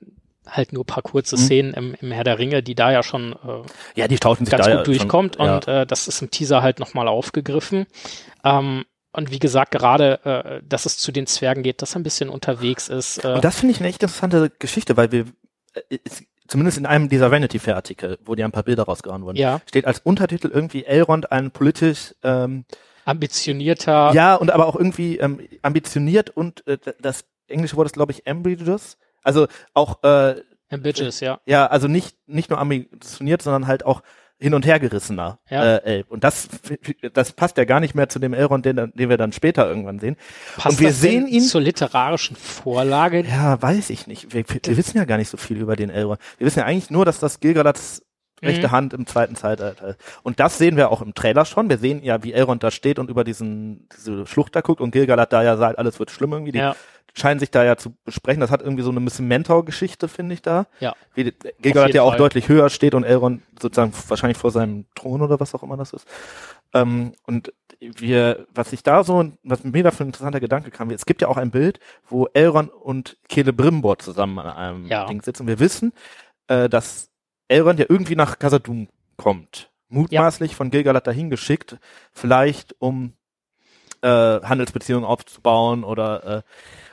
[0.47, 3.61] halt nur paar kurze Szenen im, im Herr der Ringe, die da ja schon äh,
[3.99, 5.55] Ja, die tauschen sich ganz da gut ja durchkommt Schon, ja.
[5.55, 7.85] und äh, das ist im Teaser halt nochmal aufgegriffen.
[8.43, 8.83] Ähm,
[9.13, 12.29] und wie gesagt, gerade, äh, dass es zu den Zwergen geht, dass er ein bisschen
[12.29, 13.23] unterwegs ist.
[13.23, 15.25] Äh, Und das finde ich eine echt interessante Geschichte, weil wir,
[15.89, 19.23] äh, es, zumindest in einem dieser Vanity Fair Artikel, wo dir ein paar Bilder rausgehauen
[19.23, 22.65] wurden, ja, steht als Untertitel irgendwie Elrond ein politisch, ähm,
[23.05, 28.11] ambitionierter, ja, und aber auch irgendwie ähm, ambitioniert und äh, das englische Wort ist, glaube
[28.11, 28.97] ich, ambitious.
[29.23, 31.39] Also auch, äh, ambitious, ja.
[31.45, 34.01] ja, also nicht, nicht nur ambitioniert, sondern halt auch
[34.39, 35.75] hin und her gerissener Ja.
[35.75, 36.11] äh, Elb.
[36.11, 36.49] Und das,
[37.13, 39.99] das passt ja gar nicht mehr zu dem Elrond, den, den wir dann später irgendwann
[39.99, 40.17] sehen.
[40.57, 43.21] Passt und wir das sehen ihn zur literarischen Vorlage.
[43.21, 44.33] Ja, weiß ich nicht.
[44.33, 46.19] Wir, wir, wissen ja gar nicht so viel über den Elrond.
[46.37, 48.03] Wir wissen ja eigentlich nur, dass das Gilgalads
[48.41, 48.71] rechte Mhm.
[48.71, 49.99] Hand im zweiten Zeitalter ist.
[50.23, 51.69] Und das sehen wir auch im Trailer schon.
[51.69, 54.91] Wir sehen ja, wie Elrond da steht und über diesen, diese Schlucht da guckt und
[54.91, 56.51] Gilgalad da ja sagt, alles wird schlimm irgendwie.
[56.51, 56.75] Die Ja,
[57.13, 58.41] scheinen sich da ja zu besprechen.
[58.41, 60.65] Das hat irgendwie so eine bisschen Mentor-Geschichte, finde ich da.
[60.79, 60.95] ja.
[61.13, 62.17] Wie Gilgalad ja auch Fall.
[62.17, 65.93] deutlich höher steht und Elrond sozusagen wahrscheinlich vor seinem Thron oder was auch immer das
[65.93, 66.07] ist.
[66.73, 70.89] Ähm, und wir, was ich da so, was mir da für ein interessanter Gedanke kam,
[70.89, 75.05] es gibt ja auch ein Bild, wo Elrond und Celebrimbor zusammen an einem Ja.
[75.05, 75.45] Ding sitzen.
[75.47, 75.93] Wir wissen,
[76.47, 77.09] äh, dass
[77.47, 79.69] Elrond ja irgendwie nach Khazad-dûm kommt.
[79.89, 81.77] Mutmaßlich von Gilgalad dahin geschickt,
[82.11, 83.13] vielleicht um
[84.01, 86.41] äh, Handelsbeziehungen aufzubauen oder äh,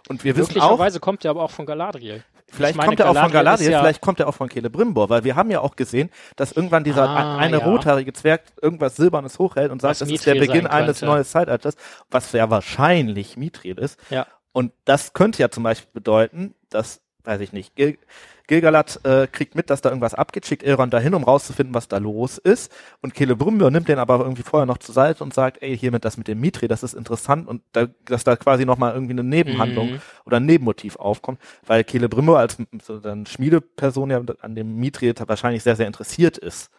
[0.08, 2.22] und wir wissen auch, Möglicherweise kommt er aber auch von Galadriel.
[2.52, 5.08] Vielleicht Ich meine, kommt er auch von Galadriel ja- vielleicht kommt er auch von Celebrimbor,
[5.08, 7.64] weil wir haben ja auch gesehen, dass irgendwann dieser Ah, eine ja.
[7.64, 11.76] rothaarige Zwerg irgendwas Silbernes hochhält und sagt, Was das ist der Beginn eines neuen Zeitalters,
[12.10, 14.00] was ja wahrscheinlich Mithril ist.
[14.10, 14.26] Ja.
[14.52, 17.98] Und das könnte ja zum Beispiel bedeuten, dass, weiß ich nicht, Gil
[18.46, 21.98] Gilgalad äh, kriegt mit, dass da irgendwas abgeht, schickt Elrond dahin, um rauszufinden, was da
[21.98, 22.72] los ist.
[23.00, 26.16] Und Celebrimbor nimmt den aber irgendwie vorher noch zur Seite und sagt, ey, hiermit das
[26.16, 29.92] mit dem Mithril, das ist interessant und da, dass da quasi nochmal irgendwie eine Nebenhandlung
[29.92, 30.02] Mhm.
[30.26, 35.62] oder ein Nebenmotiv aufkommt, weil Celebrimbor als so dann Schmiedeperson ja an dem Mithril wahrscheinlich
[35.62, 36.70] sehr, sehr interessiert ist.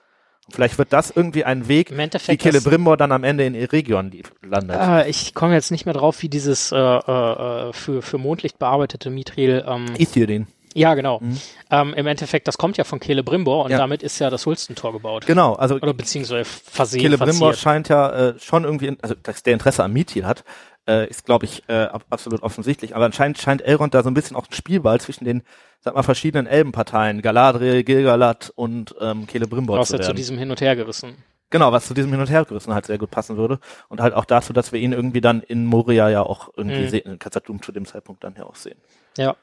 [0.49, 4.77] Vielleicht wird das irgendwie ein Weg, wie Celebrimbor dann am Ende in Eregion landet.
[4.79, 8.59] äh, ich komme jetzt nicht mehr drauf, wie dieses äh, äh, äh, für, für Mondlicht
[8.59, 10.45] bearbeitete Mithril ähm, Isildur.
[10.73, 11.19] Ja, genau.
[11.19, 11.37] Mhm.
[11.69, 13.77] Ähm, Im Endeffekt, das kommt ja von Celebrimbor und Ja.
[13.77, 15.25] damit ist ja das Hulstentor gebaut.
[15.25, 19.83] Genau, also Oder beziehungsweise versehen, Celebrimbor scheint ja äh, schon irgendwie, also dass der Interesse
[19.83, 20.43] am Mithril hat,
[20.87, 22.95] äh, ist glaube ich äh, ab, absolut offensichtlich.
[22.95, 25.43] Aber anscheinend scheint Elrond da so ein bisschen auch ein Spielball zwischen den,
[25.81, 30.17] sag mal, verschiedenen Elbenparteien, Galadriel, Gilgalad und ähm, Celebrimbor Was zu ja zu werden.
[30.17, 31.15] diesem Hin und Her gerissen.
[31.49, 33.59] Genau, was zu diesem Hin- und Hergerissen halt sehr gut passen würde.
[33.89, 36.87] Und halt auch dazu, dass wir ihn irgendwie dann in Moria ja auch irgendwie Mhm.
[36.89, 38.77] sehen, in Khazad-dûm zu dem Zeitpunkt dann ja auch sehen.
[39.17, 39.35] Ja.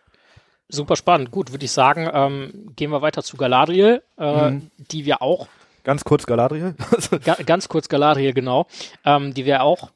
[0.68, 1.30] Super spannend.
[1.30, 4.70] Gut, würde ich sagen, ähm, gehen wir weiter zu Galadriel, äh, Mhm.
[4.90, 5.48] die wir auch,
[5.84, 6.74] Ganz kurz Galadriel.
[7.24, 8.66] ga, ganz kurz Galadriel, genau,
[9.06, 9.90] ähm, die wir auch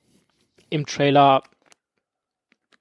[0.70, 1.42] im Trailer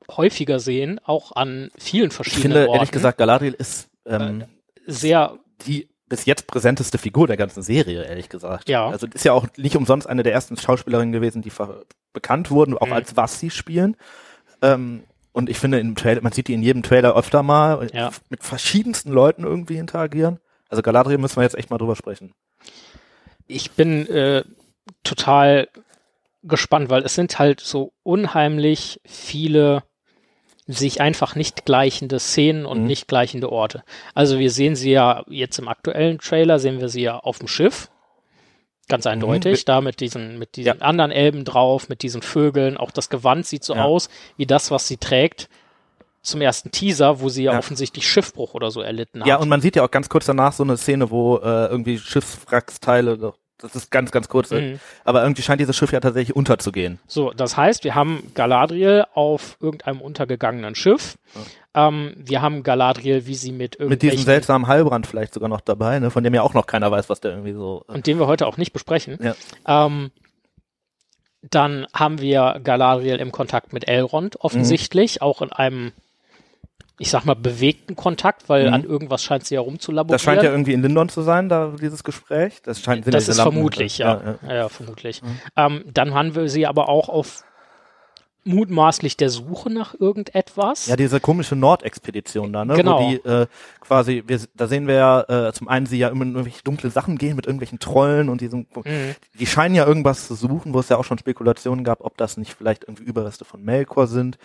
[0.10, 2.76] häufiger sehen, auch an vielen ich verschiedenen finde, Orten.
[2.76, 4.46] ehrlich gesagt, Galadriel ist ähm,
[4.86, 8.68] sehr, die bis jetzt präsenteste Figur der ganzen Serie, ehrlich gesagt.
[8.70, 8.90] Ja.
[8.90, 11.52] Also ist ja auch nicht umsonst eine der ersten Schauspielerinnen gewesen, die
[12.14, 12.94] bekannt wurden, auch Mhm.
[12.94, 13.96] als was sie spielen.
[14.62, 18.12] Ähm, und ich finde, im Trailer, man sieht die in jedem Trailer öfter mal Ja.
[18.30, 20.40] mit verschiedensten Leuten irgendwie interagieren.
[20.70, 22.34] Also Galadriel müssen wir jetzt echt mal drüber sprechen.
[23.48, 24.44] ich bin äh,
[25.04, 25.68] total
[26.44, 29.84] gespannt, weil es sind halt so unheimlich viele
[30.68, 32.88] sich einfach nicht gleichende Szenen und Mhm.
[32.88, 33.84] nicht gleichende Orte.
[34.14, 37.48] Also wir sehen sie ja jetzt im aktuellen Trailer, sehen wir sie ja auf dem
[37.50, 37.90] Schiff.
[38.92, 39.66] Ganz eindeutig, Mhm.
[39.66, 42.78] da mit diesen, mit diesen anderen Elben drauf, mit diesen Vögeln.
[42.78, 43.86] Auch das Gewand sieht so Ja.
[43.86, 45.50] aus wie das, was sie trägt
[46.22, 47.58] zum ersten Teaser, wo sie ja, Ja.
[47.60, 49.28] offensichtlich Schiffbruch oder so erlitten hat.
[49.28, 51.98] Ja, und man sieht ja auch ganz kurz danach so eine Szene, wo äh, irgendwie
[51.98, 54.80] Schiffswracksteile, das ist ganz, ganz kurz, Mhm.
[55.04, 57.00] aber irgendwie scheint dieses Schiff ja tatsächlich unterzugehen.
[57.08, 61.16] So, das heißt, wir haben Galadriel auf irgendeinem untergegangenen Schiff.
[61.74, 66.00] Ähm, wir haben Galadriel, wie sie mit Mit diesem seltsamen Heilbrand vielleicht sogar noch dabei,
[66.00, 67.86] ne, von dem ja auch noch keiner weiß, was der irgendwie so.
[67.88, 69.18] Äh, und den wir heute auch nicht besprechen.
[69.22, 69.36] Ja.
[69.68, 70.12] Ähm,
[71.50, 75.22] dann haben wir Galadriel im Kontakt mit Elrond offensichtlich, Mhm.
[75.22, 75.92] auch in einem,
[77.00, 78.74] ich sag mal, bewegten Kontakt, weil Mhm.
[78.74, 80.14] an irgendwas scheint sie herumzulaborieren.
[80.14, 82.62] das scheint ja irgendwie in Lindon zu sein, da dieses Gespräch.
[82.64, 84.22] Das scheint ja Das ist Lampen- vermutlich, ja.
[84.24, 84.36] ja.
[84.48, 85.22] Ja, ja, vermutlich.
[85.56, 87.44] Ähm, dann haben wir sie aber auch auf
[88.44, 90.88] mutmaßlich der Suche nach irgendetwas.
[90.88, 92.76] Ja, diese komische Nordexpedition da, ne?
[92.76, 93.00] Genau.
[93.00, 93.48] Wo die äh,
[93.82, 96.90] quasi, wir, da sehen wir ja äh, zum einen sie ja immer in irgendwelche dunkle
[96.90, 99.16] Sachen gehen mit irgendwelchen Trollen und diesen, Mhm.
[99.40, 102.38] die scheinen ja irgendwas zu suchen, wo es ja auch schon Spekulationen gab, ob das
[102.38, 104.38] nicht vielleicht irgendwie Überreste von Melkor sind,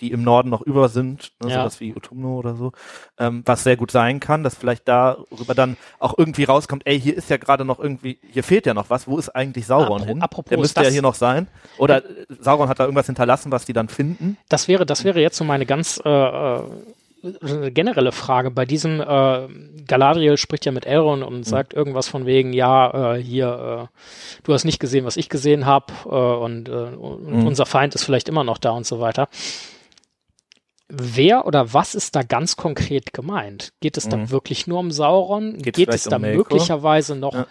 [0.00, 1.60] die im Norden noch über sind, ne, Ja.
[1.60, 2.72] sowas wie Utumno oder so,
[3.18, 7.16] ähm, was sehr gut sein kann, dass vielleicht darüber dann auch irgendwie rauskommt, ey, hier
[7.16, 10.06] ist ja gerade noch irgendwie, hier fehlt ja noch was, wo ist eigentlich Sauron Apro-
[10.06, 10.22] hin?
[10.22, 11.48] apropos, Der müsste ja hier noch sein.
[11.78, 14.36] Oder äh, Sauron hat da irgendwas hinterlassen, was die dann finden.
[14.48, 16.60] Das wäre, das wäre jetzt so meine ganz äh, äh,
[17.42, 18.50] eine generelle Frage.
[18.50, 19.48] Bei diesem äh,
[19.86, 21.44] Galadriel spricht ja mit Elrond und mhm.
[21.44, 25.64] sagt irgendwas von wegen, ja, äh, hier, äh, du hast nicht gesehen, was ich gesehen
[25.66, 27.46] habe äh, und, äh, und mhm.
[27.46, 29.28] unser Feind ist vielleicht immer noch da und so weiter.
[30.96, 33.72] Wer oder was ist da ganz konkret gemeint?
[33.80, 34.10] Geht es mhm.
[34.10, 35.58] da wirklich nur um Sauron?
[35.58, 37.46] Geht's Geht es da um möglicherweise noch ja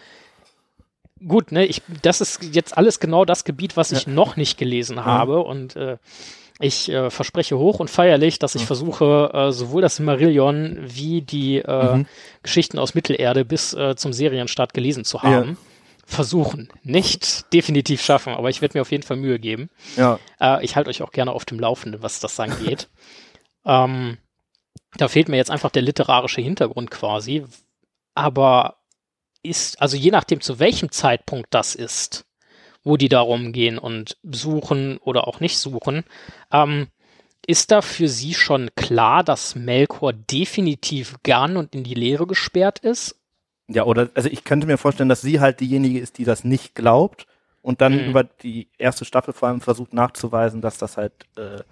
[1.28, 4.12] gut, ne, ich, das ist jetzt alles genau das Gebiet, was ich ja.
[4.12, 5.98] noch nicht gelesen habe und äh,
[6.60, 8.68] ich äh, verspreche hoch und feierlich, dass ich mhm.
[8.68, 12.06] versuche, äh, sowohl das Marillion wie die äh, mhm.
[12.44, 15.50] Geschichten aus Mittelerde bis äh, zum Serienstart gelesen zu haben.
[15.50, 15.56] Ja.
[16.06, 16.70] Versuchen.
[16.84, 19.70] Nicht definitiv schaffen, aber ich werde mir auf jeden Fall Mühe geben.
[19.96, 20.20] Ja.
[20.40, 22.90] Äh, ich halte euch auch gerne auf dem Laufenden, was das angeht.
[23.66, 24.18] ähm,
[24.96, 27.46] da fehlt mir jetzt einfach der literarische Hintergrund quasi.
[28.16, 28.78] Aber
[29.42, 32.26] ist, also je nachdem, zu welchem Zeitpunkt das ist,
[32.84, 36.04] wo die darum gehen und suchen oder auch nicht suchen.
[36.52, 36.88] Ähm,
[37.46, 42.80] ist da für Sie schon klar, dass Melkor definitiv gern und in die Leere gesperrt
[42.80, 43.20] ist?
[43.68, 46.76] Ja, oder also ich könnte mir vorstellen, dass sie halt diejenige ist, die das nicht
[46.76, 47.26] glaubt
[47.62, 48.10] und dann mhm.
[48.10, 51.64] über die erste Staffel vor allem versucht nachzuweisen, dass das halt äh,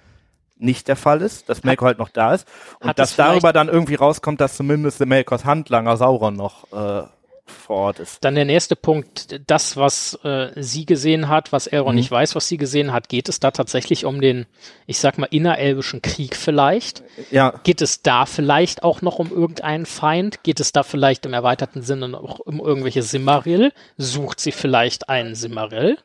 [0.62, 2.48] nicht der Fall ist, dass Melkor halt noch da ist
[2.80, 7.08] und dass darüber dann irgendwie rauskommt, dass zumindest Melkors Handlanger Sauron noch äh,
[7.52, 8.24] vor Ort ist.
[8.24, 12.00] Dann der nächste Punkt, das, was äh, sie gesehen hat, was Elrond mhm.
[12.00, 14.46] nicht weiß, was sie gesehen hat, geht es da tatsächlich um den,
[14.88, 17.04] ich sag mal, innerelbischen Krieg vielleicht?
[17.30, 17.54] Ja.
[17.64, 20.44] Geht es da vielleicht auch noch um irgendeinen Feind?
[20.44, 23.72] Geht es da vielleicht im erweiterten Sinne noch um irgendwelche Simmaril?
[23.98, 25.98] Sucht sie vielleicht einen Simmaril?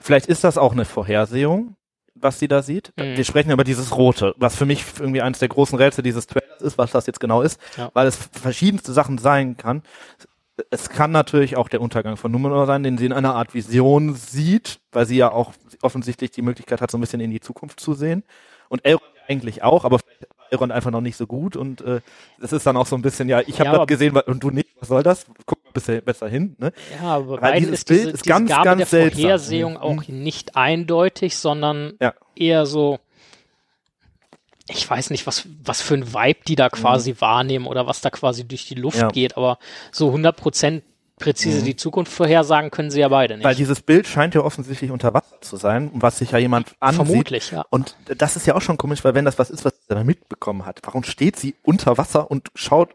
[0.00, 1.76] Vielleicht ist das auch eine Vorhersehung
[2.20, 2.92] was sie da sieht.
[2.96, 3.16] Mhm.
[3.16, 6.60] Wir sprechen über dieses Rote, was für mich irgendwie eines der großen Rätsel dieses Trailers
[6.60, 7.90] ist, was das jetzt genau ist, ja.
[7.94, 9.82] weil es verschiedenste Sachen sein kann
[10.70, 14.14] es kann natürlich auch der Untergang von Numenor sein, den sie in einer Art Vision
[14.14, 15.52] sieht, weil sie ja auch
[15.82, 18.24] offensichtlich die Möglichkeit hat, so ein bisschen in die Zukunft zu sehen.
[18.68, 20.00] Und Elrond eigentlich auch, aber
[20.50, 21.56] Elrond einfach noch nicht so gut.
[21.56, 22.00] Und äh,
[22.40, 24.50] das ist dann auch so ein bisschen, ja, ich habe ja, das gesehen und du
[24.50, 25.26] nicht, was soll das?
[25.46, 26.56] Guck bisschen besser hin.
[26.58, 26.72] Ne?
[27.00, 29.98] Ja, aber Weil dieses ist Bild diese, ist ganz, Gabe ganz der Vorhersehung seltsam.
[29.98, 30.22] auch mhm.
[30.22, 32.14] nicht eindeutig, sondern ja.
[32.34, 32.98] eher so
[34.70, 37.20] ich weiß nicht, was, was für ein Vibe die da quasi mhm.
[37.20, 39.08] wahrnehmen oder was da quasi durch die Luft ja.
[39.08, 39.58] geht, aber
[39.92, 40.82] so 100 Prozent
[41.18, 41.64] präzise mhm.
[41.64, 43.44] die Zukunft vorhersagen können sie ja beide nicht.
[43.44, 47.06] Weil dieses Bild scheint ja offensichtlich unter Wasser zu sein, was sich ja jemand ansieht.
[47.06, 47.64] Vermutlich, ja.
[47.70, 50.64] Und das ist ja auch schon komisch, weil wenn das was ist, was er mitbekommen
[50.64, 52.94] hat, warum steht sie unter Wasser und schaut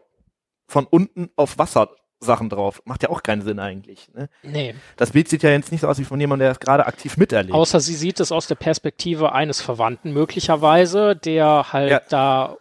[0.66, 1.90] von unten auf Wasser
[2.24, 2.82] Sachen drauf.
[2.84, 4.08] Macht ja auch keinen Sinn eigentlich.
[4.14, 4.28] Ne?
[4.42, 4.74] Nee.
[4.96, 7.16] Das Bild sieht ja jetzt nicht so aus wie von jemandem, der es gerade aktiv
[7.16, 7.54] miterlebt.
[7.54, 12.00] Außer sie sieht es aus der Perspektive eines Verwandten möglicherweise, der halt ja.
[12.08, 12.56] da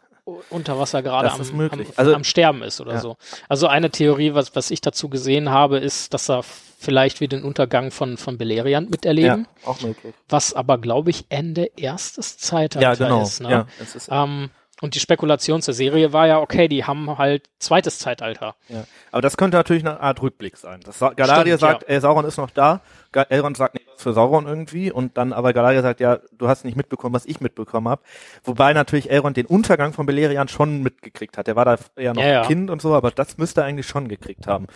[0.49, 2.99] unter Wasser gerade am, am, also, am, Sterben ist oder ja.
[2.99, 3.17] so.
[3.49, 7.43] Also eine Theorie, was, was ich dazu gesehen habe, ist, dass er vielleicht wie den
[7.43, 9.47] Untergang von, von Beleriand miterleben.
[9.63, 10.13] Ja, auch möglich.
[10.29, 13.21] Was aber, glaube ich, Ende erstes Zeitalter ja, genau.
[13.23, 13.41] ist.
[13.41, 13.51] Ne?
[13.51, 14.49] Ja, es ist ähm,
[14.83, 18.55] und die Spekulation zur Serie war ja, okay, die haben halt zweites Zeitalter.
[18.67, 18.83] Ja.
[19.13, 20.81] Aber das könnte natürlich eine Art Rückblick sein.
[20.83, 21.87] Das Galadriel sagt, ja.
[21.87, 22.81] ey, Sauron ist noch da.
[23.29, 24.91] Elrond sagt nicht für Sauron irgendwie.
[24.91, 28.01] Und dann aber Galadriel sagt, ja, du hast nicht mitbekommen, was ich mitbekommen habe.
[28.43, 31.47] Wobei natürlich Elrond den Untergang von Beleriand schon mitgekriegt hat.
[31.47, 32.45] Der war da ja noch ja, ja.
[32.45, 34.67] Kind und so, aber das müsste er eigentlich schon gekriegt haben.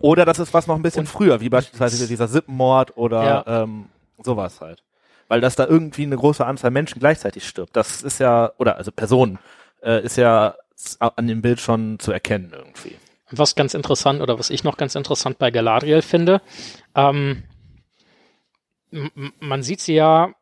[0.00, 3.86] Oder das ist was noch ein bisschen und früher, wie beispielsweise dieser Sippenmord oder ähm,
[4.22, 4.82] sowas halt
[5.30, 7.76] weil das da irgendwie eine große Anzahl Menschen gleichzeitig stirbt.
[7.76, 9.38] Das ist ja, oder also Personen,
[9.80, 10.56] äh, ist ja
[10.98, 12.96] an dem Bild schon zu erkennen irgendwie.
[13.30, 16.42] Was ganz interessant oder was ich noch ganz interessant bei Galadriel finde,
[16.96, 17.44] ähm,
[19.38, 20.34] man sieht sie ja,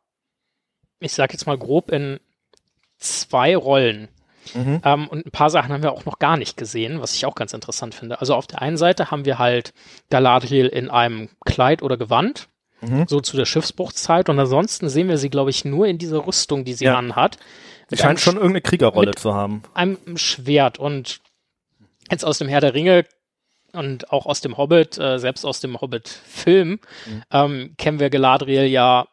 [1.00, 2.18] ich sag jetzt mal grob in
[2.96, 4.08] zwei Rollen.
[4.54, 4.80] Mhm.
[4.82, 7.34] Ähm, und ein paar Sachen haben wir auch noch gar nicht gesehen, was ich auch
[7.34, 8.22] ganz interessant finde.
[8.22, 9.74] Also auf der einen Seite haben wir halt
[10.08, 12.48] Galadriel in einem Kleid oder Gewand,
[12.80, 13.06] Mhm.
[13.08, 14.28] So zu der Schiffsbruchzeit.
[14.28, 16.96] Und ansonsten sehen wir sie, glaube ich, nur in dieser Rüstung, die sie ja.
[16.96, 17.38] anhat.
[17.88, 19.62] Sie scheint schon irgendeine Kriegerrolle zu haben.
[19.74, 20.78] Einem Schwert.
[20.78, 21.20] Und
[22.10, 23.04] jetzt aus dem Herr der Ringe
[23.72, 27.22] und auch aus dem Hobbit, äh, selbst aus dem Hobbit-Film, mhm.
[27.30, 29.06] ähm, kennen wir Galadriel ja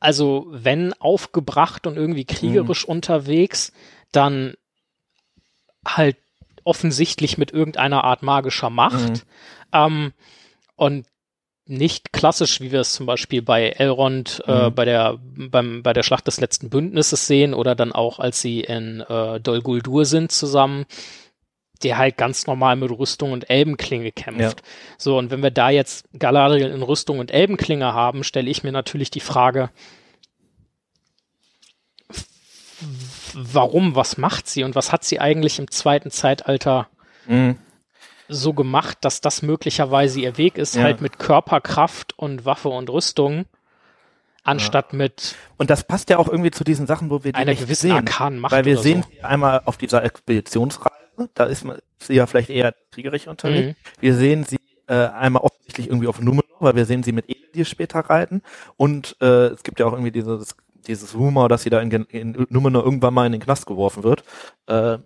[0.00, 2.92] also wenn aufgebracht und irgendwie kriegerisch mhm.
[2.92, 3.72] unterwegs,
[4.12, 4.54] dann
[5.86, 6.16] halt
[6.64, 9.10] offensichtlich mit irgendeiner Art magischer Macht.
[9.10, 9.22] Mhm.
[9.72, 10.12] Ähm,
[10.76, 11.06] und
[11.68, 14.66] nicht klassisch, wie wir es zum Beispiel bei Elrond äh, mhm.
[14.66, 18.40] äh, bei der beim bei der Schlacht des letzten Bündnisses sehen oder dann auch als
[18.40, 20.86] sie in äh, Dol Guldur sind zusammen,
[21.82, 24.60] der halt ganz normal mit Rüstung und Elbenklinge kämpft.
[24.60, 24.66] Ja.
[24.96, 28.72] So und wenn wir da jetzt Galadriel in Rüstung und Elbenklinge haben, stelle ich mir
[28.72, 29.68] natürlich die Frage,
[33.34, 36.88] warum, was macht sie und was hat sie eigentlich im zweiten Zeitalter
[37.26, 37.58] mhm
[38.28, 40.82] so gemacht, dass das möglicherweise ihr Weg ist, ja.
[40.82, 43.46] halt mit Körperkraft und Waffe und Rüstung
[44.44, 47.50] anstatt mit Und das passt ja auch irgendwie zu diesen Sachen, wo wir die einer
[47.50, 47.96] nicht gewissen sehen.
[47.96, 49.08] arkanen Macht Weil wir sehen so.
[49.10, 53.78] sie einmal auf dieser Expeditionsreise, da ist man- sie ja vielleicht eher kriegerisch unterwegs.
[54.00, 57.66] Wir sehen sie äh, einmal offensichtlich irgendwie auf Numenor, weil wir sehen sie mit Elendil
[57.66, 58.42] später reiten.
[58.76, 62.46] Und äh, es gibt ja auch irgendwie dieses, dieses Rumor, dass sie da in, in
[62.48, 64.24] Numenor irgendwann mal in den Knast geworfen wird.
[64.66, 64.98] Äh,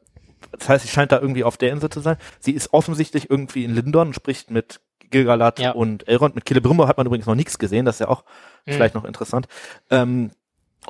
[0.58, 2.16] das heißt, sie scheint da irgendwie auf der Insel zu sein.
[2.40, 5.72] Sie ist offensichtlich irgendwie in Lindon und spricht mit Gilgalad Ja.
[5.72, 6.34] und Elrond.
[6.34, 8.24] Mit Celebrimbor hat man übrigens noch nichts gesehen, das ist ja auch
[8.66, 8.72] Mhm.
[8.72, 9.46] vielleicht noch interessant.
[9.90, 10.30] Ähm,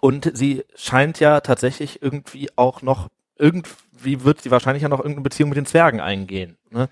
[0.01, 5.23] und sie scheint ja tatsächlich irgendwie auch noch, irgendwie wird sie wahrscheinlich ja noch irgendeine
[5.25, 6.57] Beziehung mit den Zwergen eingehen.
[6.71, 6.89] Ne?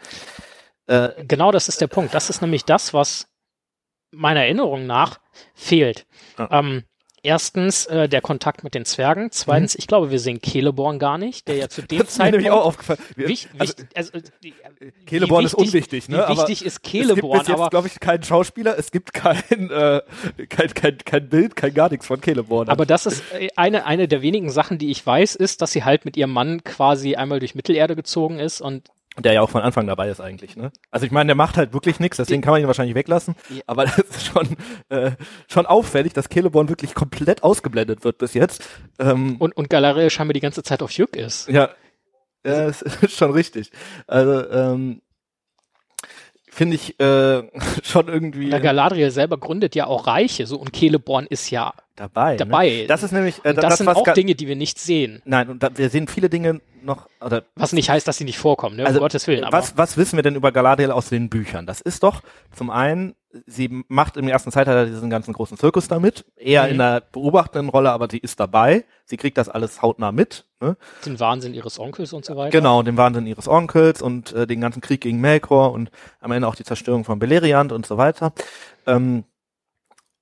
[0.86, 2.14] Äh, Genau das ist der Punkt.
[2.14, 3.28] Das ist nämlich das, was
[4.10, 5.20] meiner Erinnerung nach
[5.54, 6.06] fehlt.
[6.38, 6.48] Ja.
[6.50, 6.82] Ähm,
[7.22, 9.30] erstens äh, der Kontakt mit den Zwergen.
[9.30, 12.02] Zweitens, ich glaube, wir sehen Celeborn gar nicht, der ja zu dem Mhm.
[12.02, 13.00] das ist mir nämlich Zeitpunkt auch aufgefallen.
[13.16, 16.16] Wich, also, wichtig, also, äh, Celeborn wie ist unwichtig, ne?
[16.16, 19.12] Wie aber wichtig ist es gibt Celeborn, jetzt, aber, glaube ich, keinen Schauspieler, es gibt
[19.12, 20.02] kein, äh,
[20.48, 22.68] kein, kein, kein Bild, kein gar nichts von Celeborn.
[22.68, 25.84] aber das ist äh, eine, eine der wenigen Sachen, die ich weiß, ist, dass sie
[25.84, 28.88] halt mit ihrem Mann quasi einmal durch Mittelerde gezogen ist und
[29.22, 30.72] der ja auch von Anfang dabei ist eigentlich, ne?
[30.90, 33.34] Also ich meine, der macht halt wirklich nichts, deswegen kann man ihn wahrscheinlich weglassen.
[33.48, 33.62] Ja.
[33.66, 34.56] Aber das ist schon,
[34.88, 35.12] äh,
[35.48, 38.68] schon auffällig, dass Celeborn wirklich komplett ausgeblendet wird bis jetzt.
[38.98, 41.48] Ähm, und, und Galadriel scheinbar die ganze Zeit auf Jück ist.
[41.48, 41.70] Ja,
[42.44, 43.70] ja, das ist schon richtig.
[44.06, 45.02] Also, ähm,
[46.48, 47.42] finde ich äh,
[47.82, 52.36] schon irgendwie Der Galadriel selber gründet ja auch Reiche, so und Celeborn ist ja dabei.
[52.36, 52.68] dabei.
[52.68, 52.86] Ne?
[52.86, 55.22] Das ist nämlich äh, Und das, sind auch Dinge, die wir nicht sehen.
[55.24, 58.38] Nein, und da, wir sehen viele Dinge noch, oder Was nicht heißt, dass sie nicht
[58.38, 58.86] vorkommen, ne?
[58.86, 59.44] Also, um Gottes Willen.
[59.44, 61.66] Aber was, was wissen wir denn über Galadriel aus den Büchern?
[61.66, 62.22] Das ist doch
[62.54, 63.14] zum einen,
[63.46, 66.70] sie macht im ersten Zeitalter diesen ganzen großen Zirkus damit, eher Mhm.
[66.70, 68.84] in der beobachtenden Rolle, aber sie ist dabei.
[69.04, 70.46] Sie kriegt das alles hautnah mit.
[70.62, 70.76] Ne?
[71.06, 72.50] den Wahnsinn ihres Onkels und so weiter.
[72.50, 76.46] Genau, den Wahnsinn ihres Onkels und äh, den ganzen Krieg gegen Melkor und am Ende
[76.48, 78.32] auch die Zerstörung von Beleriand und so weiter.
[78.86, 79.24] Ähm,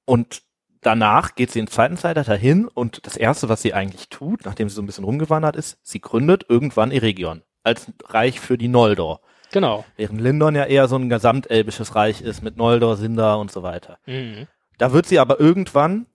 [0.05, 0.43] und
[0.81, 4.69] danach geht sie ins zweiten Zeitalter hin und das erste, was sie eigentlich tut, nachdem
[4.69, 9.21] sie so ein bisschen rumgewandert ist, sie gründet irgendwann Eregion als Reich für die Noldor.
[9.53, 9.85] Genau.
[9.97, 13.99] Während Lindon ja eher so ein gesamtelbisches Reich ist mit Noldor, Sindar und so weiter.
[14.07, 14.47] Mhm.
[14.77, 16.07] Da wird sie aber irgendwann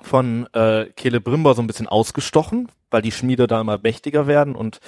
[0.00, 4.80] von äh, Celebrimbor so ein bisschen ausgestochen, weil die Schmiede da immer mächtiger werden und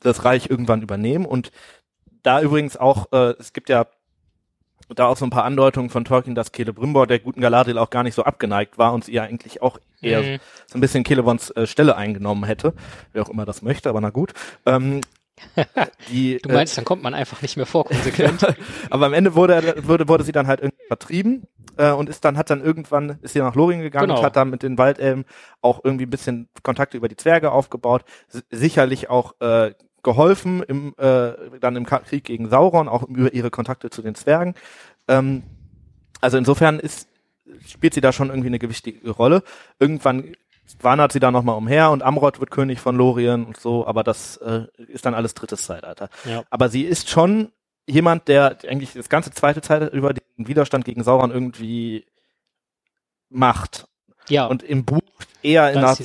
[0.00, 1.26] das Reich irgendwann übernehmen.
[1.26, 1.50] Und
[2.22, 3.86] da übrigens auch, äh, es gibt ja
[4.94, 8.02] da auch so ein paar Andeutungen von Tolkien, dass Celebrimbor der guten Galadriel auch gar
[8.02, 10.38] nicht so abgeneigt war und sie ja eigentlich auch eher Mhm.
[10.66, 12.72] so ein bisschen Celeborns äh, Stelle eingenommen hätte.
[13.12, 14.32] Wer auch immer das möchte, aber na gut.
[14.66, 15.00] Ähm,
[16.10, 18.44] die, Du meinst, dann kommt man einfach nicht mehr vor, konsequent.
[18.90, 21.44] aber am Ende wurde, wurde, wurde sie dann halt irgendwie vertrieben
[21.76, 24.18] äh, und ist dann, hat dann irgendwann, ist sie nach Lorien gegangen Genau.
[24.18, 25.24] und hat dann mit den Waldelben
[25.60, 28.02] auch irgendwie ein bisschen Kontakte über die Zwerge aufgebaut.
[28.32, 33.50] S sicherlich auch äh, geholfen im, äh, dann im Krieg gegen Sauron, auch über ihre
[33.50, 34.54] Kontakte zu den Zwergen.
[35.08, 35.42] Ähm,
[36.20, 37.08] also insofern ist,
[37.66, 39.42] spielt sie da schon irgendwie eine gewichtige Rolle.
[39.78, 40.34] Irgendwann
[40.80, 44.36] wandert sie da nochmal umher und Amrod wird König von Lorien und so, aber das
[44.38, 46.10] äh, ist dann alles drittes Zeitalter.
[46.24, 46.42] ja.
[46.50, 47.52] Aber sie ist schon
[47.86, 52.04] jemand, der eigentlich das ganze zweite Zeitalter über den Widerstand gegen Sauron irgendwie
[53.30, 53.88] macht.
[54.28, 55.00] ja, Und im Buch
[55.42, 55.96] eher in einer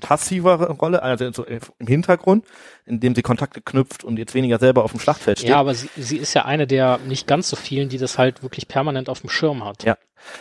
[0.00, 2.44] passivere Rolle, also so im Hintergrund,
[2.84, 5.50] indem sie Kontakte knüpft und jetzt weniger selber auf dem Schlachtfeld steht.
[5.50, 8.42] Ja, aber sie, sie ist ja eine der nicht ganz so vielen, die das halt
[8.42, 9.84] wirklich permanent auf dem Schirm hat.
[9.84, 9.96] Ja.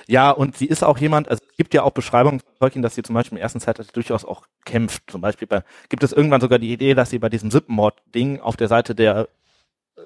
[0.08, 2.96] Ja, und sie ist auch jemand, also es gibt ja auch Beschreibungen von Tolkien, dass
[2.96, 5.04] sie zum Beispiel im ersten Zeitalter durchaus auch kämpft.
[5.12, 8.58] Zum Beispiel bei, gibt es irgendwann sogar die Idee, dass sie bei diesem Sippenmord-Ding auf
[8.58, 9.28] der Seite der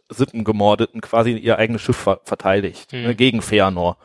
[0.10, 3.02] Sippengemordeten quasi ihr eigenes Schiff ver verteidigt, Mhm.
[3.04, 3.98] ne, gegen Feanor.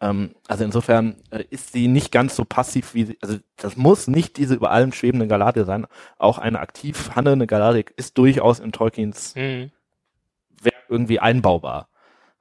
[0.00, 4.08] Ähm, also insofern äh, ist sie nicht ganz so passiv wie sie, also das muss
[4.08, 5.86] nicht diese über allem schwebende Galadriel sein.
[6.18, 9.70] Auch eine aktiv handelnde Galadriel ist durchaus in Tolkiens Mhm.
[10.62, 11.88] Werk irgendwie einbaubar.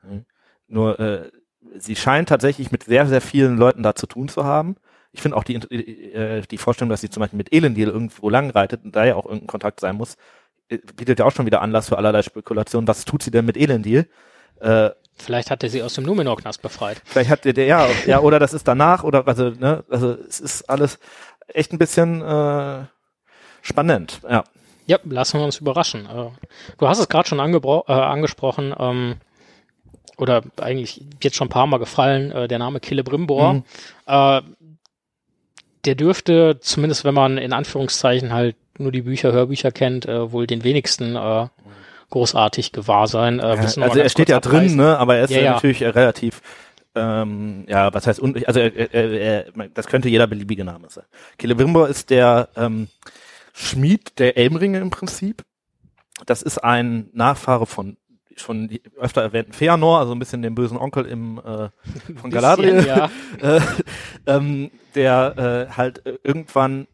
[0.04, 0.26] Mhm.
[0.68, 1.32] Nur äh,
[1.78, 4.76] sie scheint tatsächlich mit sehr, sehr vielen Leuten da zu tun zu haben.
[5.12, 8.86] Ich finde auch die, äh, die Vorstellung, dass sie zum Beispiel mit Elendil irgendwo langreitet
[8.86, 10.16] und da ja auch irgendein Kontakt sein muss,
[10.70, 12.88] äh, bietet ja auch schon wieder Anlass für allerlei Spekulationen.
[12.88, 14.08] Was tut sie denn mit Elendil?
[14.60, 17.02] Äh, Vielleicht hat er sie aus dem Numenor-Knast befreit.
[17.06, 20.40] vielleicht hat der, der ja, ja, oder das ist danach, oder also, ne, also es
[20.40, 21.00] ist alles
[21.48, 22.86] echt ein bisschen äh,
[23.62, 24.44] spannend, ja.
[24.88, 26.06] Ja, lassen wir uns überraschen.
[26.08, 26.30] Äh,
[26.78, 29.16] Du hast es gerade schon äh, angesprochen, ähm,
[30.20, 33.54] oder eigentlich jetzt schon ein paar Mal gefallen, äh, der Name Celebrimbor.
[33.54, 33.64] Mhm.
[34.06, 34.42] Äh,
[35.86, 40.46] der dürfte, zumindest wenn man in Anführungszeichen halt nur die Bücher, Hörbücher kennt, äh, wohl
[40.46, 41.48] den wenigsten äh,
[42.10, 43.40] großartig gewahr sein.
[43.40, 44.78] Äh, mal also er steht ja drin, abreißen?
[44.78, 45.54] ne, aber er ist Ja, ja, ja.
[45.54, 46.42] natürlich äh, relativ,
[46.96, 51.06] ähm, ja, was heißt, un also er, er, er, das könnte jeder beliebige Name sein.
[51.40, 52.88] Celebrimbor ist der ähm,
[53.54, 55.44] Schmied der Elmringe im Prinzip.
[56.26, 57.98] Das ist ein Nachfahre von
[58.36, 61.70] schon öfter erwähnten Feanor, also ein bisschen den bösen Onkel im äh,
[62.20, 63.10] von Galadriel, ja.
[63.42, 63.60] äh,
[64.26, 66.88] ähm, der äh, halt äh, irgendwann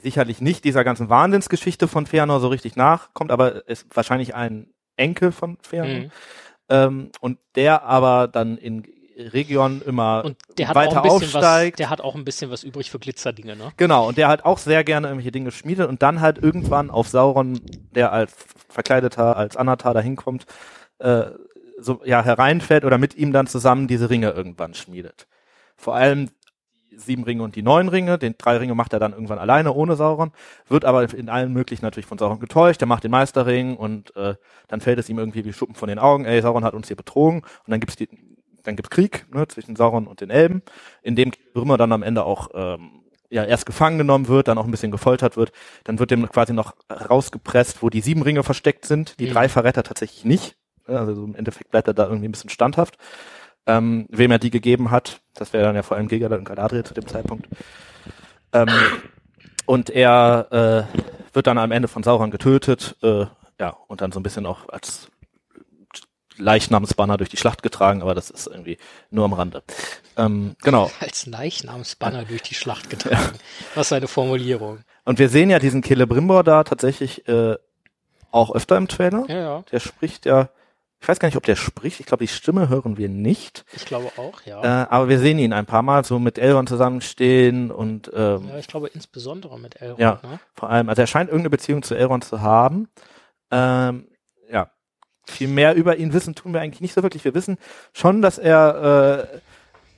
[0.00, 5.32] sicherlich nicht dieser ganzen Wahnsinnsgeschichte von Feanor so richtig nachkommt, aber ist wahrscheinlich ein Enkel
[5.32, 5.86] von Feanor.
[5.86, 6.10] Mhm.
[6.68, 8.84] Ähm, und der aber dann in
[9.18, 11.78] Region immer Und der hat auch weiter ein bisschen was, aufsteigt.
[11.78, 13.72] der hat auch ein bisschen was übrig für Glitzerdinge, ne?
[13.76, 17.08] Genau, und der halt auch sehr gerne irgendwelche Dinge schmiedet und dann halt irgendwann auf
[17.08, 17.60] Sauron,
[17.94, 18.32] der als
[18.68, 20.46] verkleideter, als Anatar da hinkommt,
[20.98, 21.24] äh,
[21.80, 25.26] so ja hereinfällt oder mit ihm dann zusammen diese Ringe irgendwann schmiedet.
[25.76, 26.30] Vor allem
[26.98, 29.96] sieben Ringe und die neun Ringe, den drei Ringe macht er dann irgendwann alleine ohne
[29.96, 30.32] Sauron,
[30.68, 34.34] wird aber in allen möglichen natürlich von Sauron getäuscht, er macht den Meisterring und äh,
[34.68, 36.96] dann fällt es ihm irgendwie wie Schuppen von den Augen, ey, Sauron hat uns hier
[36.96, 37.40] betrogen.
[37.40, 38.08] Und dann gibt's die
[38.64, 40.62] dann gibt's Krieg ne, zwischen Sauron und den Elben,
[41.02, 42.90] in dem Brümmer dann am Ende auch ähm,
[43.30, 45.52] ja erst gefangen genommen wird, dann auch ein bisschen gefoltert wird,
[45.84, 49.32] dann wird dem quasi noch rausgepresst, wo die sieben Ringe versteckt sind, die Mhm.
[49.32, 52.50] drei verrät er tatsächlich nicht, also so im Endeffekt bleibt er da irgendwie ein bisschen
[52.50, 52.96] standhaft.
[53.68, 56.84] Ähm, wem er die gegeben hat, das wäre dann ja vor allem Gilgalad und Galadriel
[56.84, 57.46] zu dem Zeitpunkt.
[58.52, 58.68] Ähm,
[59.66, 63.26] und er äh, wird dann am Ende von Sauron getötet, äh,
[63.60, 65.10] ja, und dann so ein bisschen auch als
[66.38, 68.78] Leichnamsbanner durch die Schlacht getragen, aber das ist irgendwie
[69.10, 69.62] nur am Rande.
[70.16, 70.90] Ähm, genau.
[71.00, 73.38] Als Leichnamsbanner durch die Schlacht getragen.
[73.74, 74.80] Was eine Formulierung.
[75.04, 77.56] Und wir sehen ja diesen Celebrimbor da tatsächlich äh,
[78.30, 79.24] auch öfter im Trailer.
[79.28, 79.62] Ja, ja.
[79.70, 80.48] Der spricht ja,
[81.00, 82.00] ich weiß gar nicht, ob der spricht.
[82.00, 83.64] Ich glaube, die Stimme hören wir nicht.
[83.74, 84.62] Ich glaube auch, ja.
[84.62, 88.58] Äh, aber wir sehen ihn ein paar Mal so mit Elrond zusammenstehen und ähm, ja,
[88.58, 90.20] ich glaube insbesondere mit Elrond, Ja.
[90.22, 90.40] ne?
[90.54, 92.88] vor allem, also er scheint irgendeine Beziehung zu Elrond zu haben.
[93.50, 94.08] Ähm,
[94.50, 94.70] ja,
[95.24, 97.24] viel mehr über ihn wissen tun wir eigentlich nicht so wirklich.
[97.24, 97.58] Wir wissen
[97.92, 99.38] schon, dass er äh,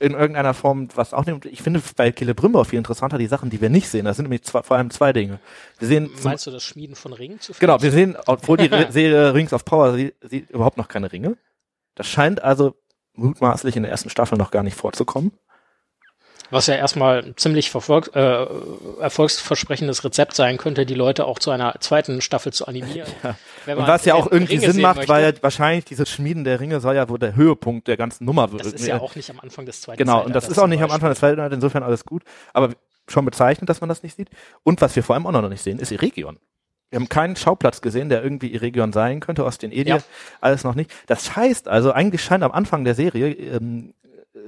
[0.01, 1.45] in irgendeiner Form was auch nimmt.
[1.45, 4.05] Ich finde bei Celebrimbor viel interessanter die Sachen, die wir nicht sehen.
[4.05, 5.39] Das sind nämlich zwei, vor allem zwei Dinge.
[5.77, 9.33] Wir sehen Meinst du das Schmieden von Ringen zu genau, wir sehen, obwohl die Serie
[9.33, 11.37] Rings of Power sie, sieht überhaupt noch keine Ringe.
[11.93, 12.75] Das scheint also
[13.13, 15.31] mutmaßlich in der ersten Staffel noch gar nicht vorzukommen.
[16.51, 18.45] Was ja erstmal ein ziemlich verfolg, äh,
[18.99, 23.07] erfolgsversprechendes Rezept sein könnte, die Leute auch zu einer zweiten Staffel zu animieren.
[23.65, 25.11] Wenn Und was ja auch Ringe irgendwie Sinn sehen macht, möchte.
[25.13, 28.47] weil ja wahrscheinlich dieses Schmieden der Ringe soll ja wohl der Höhepunkt der ganzen Nummer
[28.47, 30.81] Das ist ja auch nicht am Anfang des zweiten Genau, und das ist auch nicht
[30.81, 30.91] am.
[30.91, 32.23] Anfang des Zeitalters, insofern alles gut.
[32.53, 32.73] Aber
[33.07, 34.29] schon bezeichnet, dass man das nicht sieht.
[34.63, 36.37] Und was wir vor allem auch noch nicht sehen, ist Eregion.
[36.89, 40.03] Wir haben keinen Schauplatz gesehen, der irgendwie Eregion sein könnte, aus den Edir, Ja.
[40.41, 40.91] alles noch nicht.
[41.07, 43.93] Das heißt also, eigentlich scheint am Anfang der Serie ähm,
[44.33, 44.39] äh,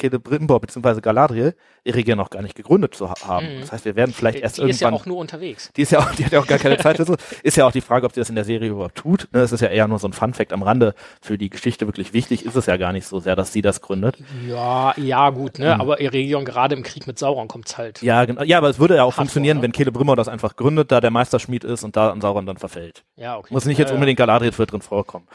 [0.00, 1.00] Celebrimbor bzw.
[1.00, 3.56] Galadriel Eregion noch gar nicht gegründet zu ha haben.
[3.56, 3.60] Mhm.
[3.60, 5.70] Das heißt, wir werden vielleicht erst die ist ja irgendwann auch nur unterwegs.
[5.76, 7.16] die ist ja auch, die hat ja auch gar keine Zeit dazu.
[7.42, 9.28] Ist ja auch die Frage, ob sie das in der Serie überhaupt tut.
[9.32, 10.94] Ne, Das ist ja eher nur so ein Fun-Fact am Rande.
[11.22, 13.80] Für die Geschichte wirklich wichtig ist es ja gar nicht so sehr, dass sie das
[13.80, 14.16] gründet.
[14.46, 15.78] Ja, ja, gut, ne?
[15.78, 18.02] Aber Eregion gerade im Krieg mit Sauron kommt's halt.
[18.02, 18.08] Mhm.
[18.08, 18.42] Ja, genau.
[18.42, 19.62] Ja, aber es würde ja auch funktionieren, ne?
[19.62, 23.04] wenn Celebrimbor das einfach gründet, da der Meisterschmied ist und da an Sauron dann verfällt.
[23.16, 23.52] Ja, okay.
[23.52, 25.26] Muss nicht jetzt ja, unbedingt Galadriel wird drin vorkommen.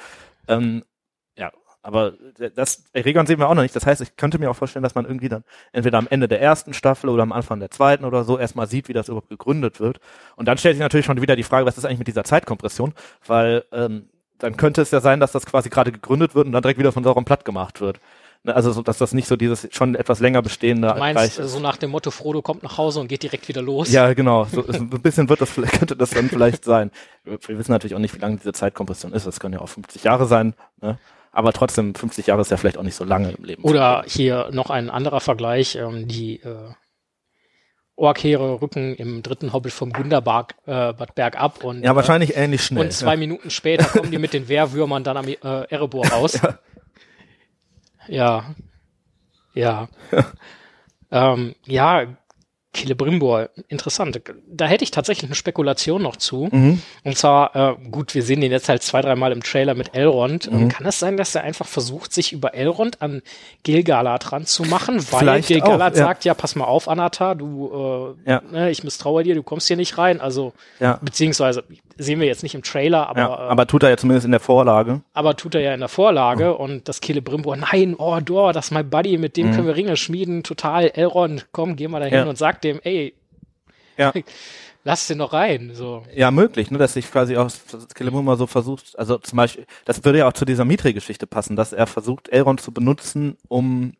[0.47, 0.84] Ähm,
[1.38, 1.51] ja,
[1.86, 2.14] aber
[2.56, 3.76] das Eregion sehen wir auch noch nicht.
[3.76, 6.42] Das heißt, ich könnte mir auch vorstellen, dass man irgendwie dann entweder am Ende der
[6.42, 9.80] ersten Staffel oder am Anfang der zweiten oder so erstmal sieht, wie das überhaupt gegründet
[9.80, 10.00] wird.
[10.36, 12.94] Und dann stellt sich natürlich schon wieder die Frage, was ist eigentlich mit dieser Zeitkompression?
[13.28, 14.10] Weil ähm,
[14.40, 16.92] dann könnte es ja sein, dass das quasi gerade gegründet wird und dann direkt wieder
[16.92, 18.00] von Sauron platt gemacht wird.
[18.44, 21.48] Ne, Also, so, dass das nicht so dieses schon etwas länger bestehende Du meinst, äh,
[21.48, 23.92] so nach dem Motto, Frodo kommt nach Hause und geht direkt wieder los?
[23.92, 24.46] Ja, genau.
[24.46, 26.90] So, so ein bisschen wird das, vielleicht- könnte das dann vielleicht sein.
[27.24, 29.26] Wir wir wissen natürlich auch nicht, wie lange diese Zeitkompression ist.
[29.28, 30.54] Das können ja auch 50 Jahre sein.
[30.82, 30.98] Ne?
[31.36, 33.62] Aber trotzdem, 50 Jahre ist ja vielleicht auch nicht so lange im Leben.
[33.64, 36.70] Oder hier noch ein anderer Vergleich, ähm, die äh,
[37.98, 42.62] Orkheere rücken im dritten Hobbit vom Gunderberg äh, Bad Berg ab und, Ja, wahrscheinlich ähnlich
[42.62, 42.84] äh, schnell.
[42.86, 46.40] und zwei Minuten später kommen die mit den Wehrwürmern dann am äh, Erebor raus.
[48.08, 48.56] ja.
[49.54, 49.90] Ja.
[51.12, 52.16] ähm, ja,
[52.76, 54.19] Celebrimbor, interessant.
[54.47, 56.49] Da hätte ich tatsächlich eine Spekulation noch zu.
[56.51, 56.82] Mhm.
[57.03, 60.51] Und zwar, äh, gut, wir sehen den jetzt halt zwei, dreimal im Trailer mit Elrond.
[60.51, 60.59] Mhm.
[60.63, 63.21] Ähm, Kann es sein, dass er einfach versucht, sich über Elrond an
[63.63, 64.95] Gilgalad ranzumachen?
[65.11, 66.03] Weil Vielleicht Gilgalad auch, ja.
[66.05, 68.41] sagt, ja, pass mal auf, Anatar, du, äh, Ja.
[68.51, 70.19] ne, ich misstraue dir, du kommst hier nicht rein.
[70.21, 70.99] Also, Ja.
[71.01, 71.63] beziehungsweise,
[71.97, 74.32] sehen wir jetzt nicht im Trailer, aber, ja, äh, aber tut er ja zumindest in
[74.32, 75.01] der Vorlage.
[75.13, 78.71] aber tut er ja in der Vorlage und das Celebrimbor, nein, oh, Dor, das ist
[78.71, 82.30] mein Buddy, mit dem können wir Ringe schmieden, total, Elrond, komm, geh mal dahin Mhm.
[82.30, 83.13] Und sag dem, ey,
[83.97, 84.11] Ja.
[84.84, 86.03] lass den doch rein, so.
[86.13, 90.20] Ja, möglich, ne, dass sich quasi auch Celebrimbor so versucht, also zum Beispiel, das würde
[90.20, 93.93] ja auch zu dieser Mitri-Geschichte passen, dass er versucht, Elrond zu benutzen, um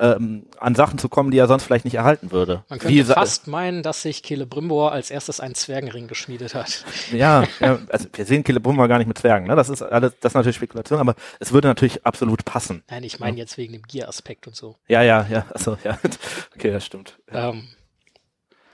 [0.00, 2.64] ähm, an Sachen zu kommen, die er sonst vielleicht nicht erhalten würde.
[2.68, 6.84] Man Wie könnte sa- fast meinen, dass sich Celebrimbor als erstes einen Zwergenring geschmiedet hat.
[7.12, 9.56] Ja, ja, also wir sehen Celebrimbor gar nicht mit Zwergen, ne?
[9.56, 12.84] Das ist alles, das ist natürlich Spekulation, aber es würde natürlich absolut passen.
[12.90, 14.76] Nein, ich meine jetzt wegen dem Gier-Aspekt und so.
[14.86, 15.98] Ja, ja, ja, also ja.
[16.54, 17.18] Okay, das stimmt.
[17.32, 17.50] Ja.
[17.50, 17.68] Ähm,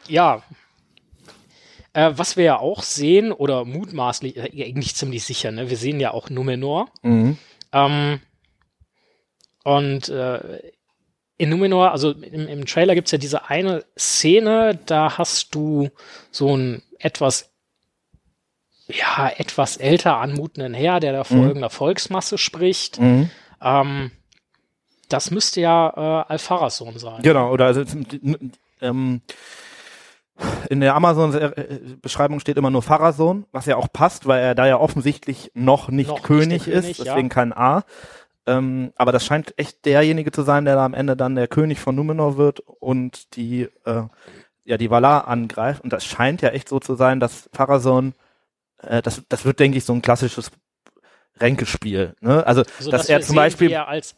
[0.07, 0.43] ja.
[1.95, 5.71] Äh, was wir ja auch sehen, oder mutmaßlich, äh, eigentlich ziemlich sicher, ne?
[5.71, 6.89] wir sehen ja auch Numenor.
[7.03, 7.39] Mhm.
[7.73, 8.21] Ähm,
[9.63, 10.73] und äh,
[11.37, 15.91] in Numenor, also im, im Trailer gibt's ja diese eine Szene, da hast du
[16.31, 17.51] so ein etwas,
[18.87, 21.43] ja, etwas älter anmutenden Herr, der da vor Mhm.
[21.45, 23.01] irgendeiner Volksmasse spricht.
[23.01, 23.31] Mhm.
[23.61, 24.11] Ähm,
[25.09, 27.23] das müsste ja äh, Alfaras Sohn sein.
[27.23, 27.85] Genau, oder also,
[28.81, 29.21] ähm,
[30.69, 34.79] in der Amazon-Beschreibung steht immer nur Pharason, was ja auch passt, weil er da ja
[34.79, 37.05] offensichtlich noch nicht Noch nicht König ist, König, ja.
[37.05, 37.85] deswegen kein A.
[38.47, 41.81] Ähm, aber das scheint echt derjenige zu sein, der da am Ende dann der König
[41.81, 44.03] von Numenor wird und die, äh,
[44.65, 45.83] ja, die Valar angreift.
[45.83, 48.15] Und das scheint ja echt so zu sein, dass Pharason,
[48.83, 50.51] äh, das, das wird, denke ich, so ein klassisches
[51.41, 52.15] Ränkespiel.
[52.21, 52.47] Ne?
[52.47, 54.15] Also, Also, dass dass er zum Beispiel wie er als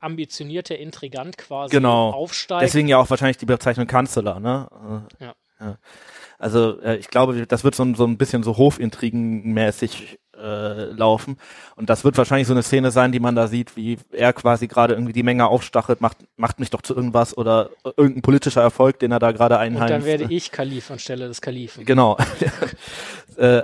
[0.00, 2.10] ambitionierter Intrigant quasi Genau.
[2.10, 2.62] aufsteigt.
[2.62, 5.06] Deswegen ja auch wahrscheinlich die Bezeichnung Kanzler, ne?
[5.20, 5.34] Äh, Ja.
[6.38, 11.36] Also äh, ich glaube, das wird so ein, so ein bisschen so Hofintrigenmäßig äh, laufen.
[11.76, 14.66] Und das wird wahrscheinlich so eine Szene sein, die man da sieht, wie er quasi
[14.68, 18.98] gerade irgendwie die Menge aufstachelt, macht, macht mich doch zu irgendwas oder irgendein politischer Erfolg,
[18.98, 19.92] den er da gerade und einheimst.
[19.92, 21.84] dann werde ich Kalif anstelle des Kalifen.
[21.84, 22.16] Genau.
[23.36, 23.62] äh,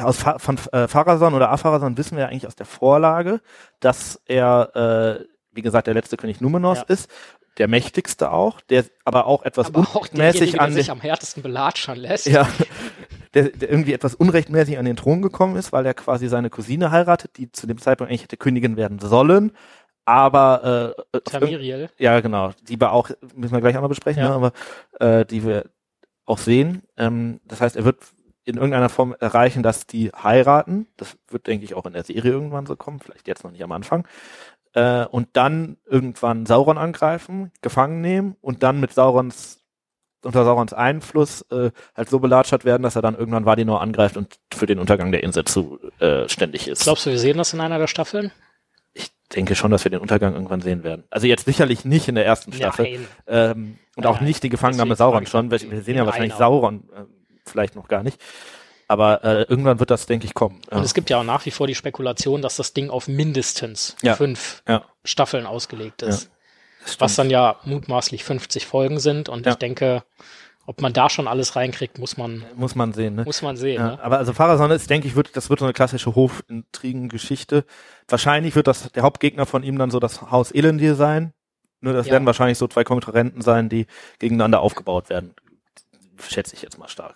[0.00, 3.40] aus Fa von äh, Pharason oder Apharason wissen wir ja eigentlich aus der Vorlage,
[3.80, 6.84] dass er, äh, wie gesagt, der letzte König Numenors Ja.
[6.94, 7.10] ist,
[7.58, 11.42] der mächtigste auch, der aber auch etwas Aber auch derjenige, der an sich am härtesten
[11.42, 12.26] belatschern lässt.
[12.26, 12.48] ja,
[13.34, 16.90] der, der irgendwie etwas unrechtmäßig an den Thron gekommen ist, weil er quasi seine Cousine
[16.90, 19.52] heiratet, die zu dem Zeitpunkt eigentlich hätte Königin werden sollen,
[20.04, 21.90] aber äh, irgend- Tamiriel.
[21.98, 22.52] ja, genau.
[22.68, 24.30] Die wir auch, müssen wir gleich auch noch besprechen, Ja.
[24.30, 24.52] ne, aber
[25.00, 25.64] äh, die wir
[26.24, 26.82] auch sehen.
[26.96, 27.98] Ähm, das heißt, er wird
[28.44, 30.86] in irgendeiner Form erreichen, dass die heiraten.
[30.96, 33.62] Das wird, denke ich, auch in der Serie irgendwann so kommen, vielleicht jetzt noch nicht
[33.62, 34.06] am Anfang.
[34.72, 39.60] Äh, und dann irgendwann Sauron angreifen, gefangen nehmen und dann mit Saurons
[40.24, 44.38] unter Saurons Einfluss äh, halt so belatschert werden, dass er dann irgendwann Valinor angreift und
[44.52, 46.82] für den Untergang der Insel zuständig ist.
[46.82, 48.32] Glaubst du, wir sehen das in einer der Staffeln?
[48.94, 51.04] ich denke schon, dass wir den Untergang irgendwann sehen werden.
[51.10, 52.84] Also jetzt sicherlich nicht in der ersten Staffel.
[52.90, 53.06] Nein.
[53.26, 55.50] Ähm, und auch Nein, nicht die Gefangennahme Sauron schon.
[55.50, 56.38] Wir, auch sehen ja in wahrscheinlich einer.
[56.38, 57.04] Sauron äh,
[57.44, 58.20] vielleicht noch gar nicht.
[58.88, 60.62] Aber äh, irgendwann wird das, denke ich, kommen.
[60.70, 60.78] Ja.
[60.78, 63.96] Und es gibt ja auch nach wie vor die Spekulation, dass das Ding auf mindestens
[64.02, 64.14] Ja.
[64.16, 64.84] fünf Ja.
[65.04, 66.30] Staffeln ausgelegt ist.
[66.88, 67.00] Stimmt.
[67.00, 69.28] Was dann ja mutmaßlich 50 Folgen sind.
[69.28, 69.52] Und Ja.
[69.52, 70.02] ich denke,
[70.66, 73.14] ob man da schon alles reinkriegt, muss man, muss man sehen.
[73.14, 73.24] Ne?
[73.24, 73.76] muss man sehen.
[73.80, 74.02] Ja, Ne?
[74.02, 77.64] aber also Pharason ist, denke ich, wird, das wird so eine klassische Hofintrigen-Geschichte.
[78.08, 81.32] Wahrscheinlich wird das der Hauptgegner von ihm dann so das Haus Elendir sein.
[81.80, 82.12] Nur das Ja.
[82.14, 83.86] werden wahrscheinlich so zwei Konkurrenten sein, die
[84.18, 85.34] gegeneinander aufgebaut werden.
[86.20, 87.14] Schätze ich jetzt mal stark.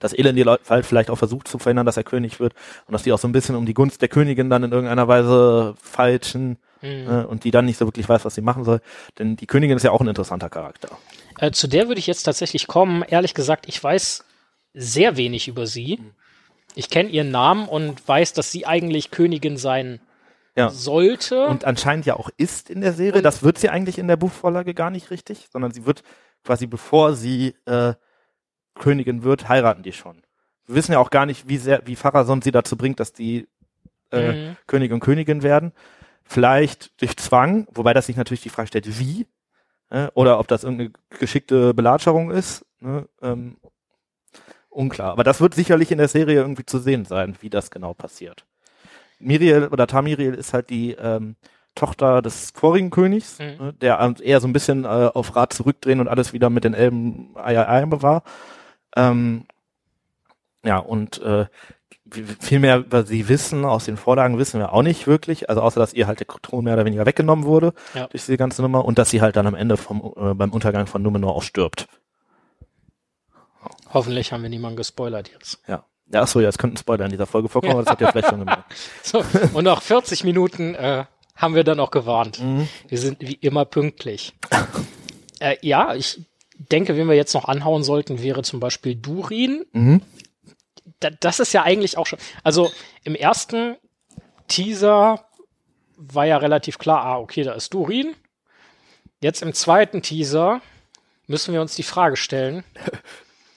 [0.00, 2.54] Dass Elendir Leu- halt vielleicht auch versucht zu verhindern, dass er König wird
[2.86, 5.08] und dass die auch so ein bisschen um die Gunst der Königin dann in irgendeiner
[5.08, 6.88] Weise feilschen Mhm.
[7.10, 8.80] äh, und die dann nicht so wirklich weiß, was sie machen soll.
[9.18, 10.88] Denn die Königin ist ja auch ein interessanter Charakter.
[11.40, 13.02] Äh, zu der würde ich jetzt tatsächlich kommen.
[13.02, 14.24] Ehrlich gesagt, ich weiß
[14.74, 15.98] sehr wenig über sie.
[16.76, 19.98] Ich kenne ihren Namen und weiß, dass sie eigentlich Königin sein
[20.54, 20.70] Ja.
[20.70, 21.46] sollte.
[21.46, 23.18] Und anscheinend ja auch ist in der Serie.
[23.18, 26.04] Und- das wird sie eigentlich in der Buchvorlage gar nicht richtig, sondern sie wird
[26.44, 27.94] quasi bevor sie äh,
[28.78, 30.22] Königin wird, heiraten die schon.
[30.66, 33.46] Wir wissen ja auch gar nicht, wie sehr, wie Pharason sie dazu bringt, dass die
[34.10, 34.56] äh, Mhm.
[34.66, 35.72] König und Königin werden.
[36.24, 39.26] Vielleicht durch Zwang, wobei das sich natürlich die Frage stellt, wie,
[39.90, 42.64] äh, oder ob das irgendeine geschickte Belatscherung ist.
[42.80, 43.08] Ne?
[43.22, 43.56] Ähm,
[44.70, 45.12] unklar.
[45.12, 48.44] Aber das wird sicherlich in der Serie irgendwie zu sehen sein, wie das genau passiert.
[49.18, 51.36] Miriel oder Tamiriel ist halt die ähm,
[51.74, 53.44] Tochter des vorigen Königs, Mhm.
[53.64, 56.64] ne, der ähm, eher so ein bisschen äh, auf Rat zurückdrehen und alles wieder mit
[56.64, 58.22] den Elben ei, ei, ei war.
[58.96, 59.46] Ähm,
[60.64, 61.46] ja, und äh,
[62.40, 65.78] viel mehr über sie wissen, aus den Vorlagen wissen wir auch nicht wirklich, also außer,
[65.78, 68.06] dass ihr halt der Thron mehr oder weniger weggenommen wurde Ja.
[68.06, 70.86] durch diese ganze Nummer und dass sie halt dann am Ende vom, äh, beim Untergang
[70.86, 71.86] von Numenor auch stirbt.
[73.92, 75.60] Hoffentlich haben wir niemanden gespoilert jetzt.
[75.66, 75.84] Ja.
[76.10, 78.28] Ja, achso, ja, es könnten Spoiler in dieser Folge vorkommen, aber das habt ihr vielleicht
[78.30, 78.64] schon gemerkt.
[79.02, 79.22] So,
[79.52, 81.04] und nach 40 Minuten äh,
[81.36, 82.40] haben wir dann auch gewarnt.
[82.40, 82.66] Mhm.
[82.88, 84.32] Wir sind wie immer pünktlich.
[85.40, 86.22] äh, ja, ich
[86.58, 89.64] denke, wen wir jetzt noch anhauen sollten, wäre zum Beispiel Durin.
[89.72, 90.02] Mhm.
[91.00, 92.18] Da, das ist ja eigentlich auch schon.
[92.42, 92.70] Also
[93.04, 93.76] im ersten
[94.48, 95.24] Teaser
[95.96, 98.14] war ja relativ klar, ah, okay, da ist Durin.
[99.20, 100.60] Jetzt im zweiten Teaser
[101.26, 102.64] müssen wir uns die Frage stellen,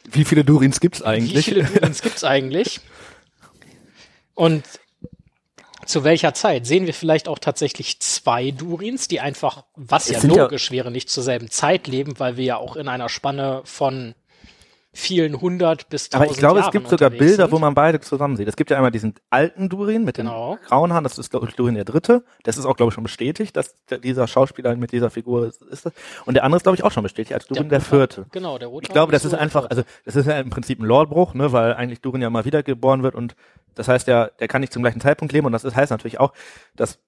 [0.10, 1.46] Wie viele Durins gibt's wie eigentlich?
[1.46, 2.82] viele Durins gibt's eigentlich?
[4.34, 4.64] Und
[5.92, 6.66] zu welcher Zeit?
[6.66, 10.72] Sehen wir vielleicht auch tatsächlich zwei Durins, die einfach, was Es ja sind ja- logisch
[10.72, 14.16] wäre, nicht zur selben Zeit leben, weil wir ja auch in einer Spanne von
[14.94, 17.52] vielen hundert bis Aber tausend ich glaube, es Jahren gibt sogar Bilder, sind.
[17.52, 18.48] wo man beide zusammen sieht.
[18.50, 20.58] Es gibt ja einmal diesen alten Durin mit Genau.
[20.58, 22.24] den grauen Haaren, das ist, glaube ich, Durin der Dritte.
[22.44, 25.62] Das ist auch, glaube ich, schon bestätigt, dass der, dieser Schauspieler mit dieser Figur ist.
[25.62, 25.90] ist.
[26.26, 28.26] Und der andere ist, glaube ich, auch schon bestätigt als Durin der, Roter- Vierte.
[28.32, 30.80] Genau, der Rote Ich glaube, das ist der einfach, also das ist ja im Prinzip
[30.80, 33.36] ein Lordbruch, ne, weil eigentlich Durin ja mal wiedergeboren wird und
[33.76, 36.34] das heißt ja, der kann nicht zum gleichen Zeitpunkt leben und das heißt natürlich auch,
[36.76, 37.00] dass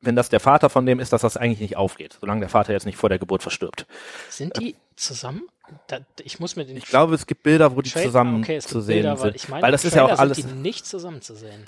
[0.00, 2.72] wenn das der Vater von dem ist, dass das eigentlich nicht aufgeht, solange der Vater
[2.72, 3.86] jetzt nicht vor der Geburt verstirbt.
[4.28, 5.42] Sind die zusammen?
[5.88, 8.60] Da, ich muss mir den Ich glaube, es gibt Bilder, wo die Trailer- zusammen okay,
[8.60, 9.36] zu sehen Bilder, weil sind.
[9.36, 11.64] ich meine, weil das ist ja auch alles, Sind die nicht zusammen zu sehen.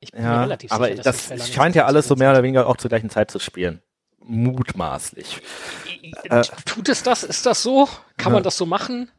[0.00, 2.42] Ich bin mir ja, relativ aber sicher, das nicht scheint ja alles so mehr oder
[2.42, 3.82] weniger auch zur gleichen Zeit zu spielen.
[4.22, 5.40] Mutmaßlich.
[6.24, 7.22] äh, Tut es das?
[7.24, 7.86] Ist das so?
[8.16, 8.36] Kann Ja.
[8.36, 9.10] man das so machen?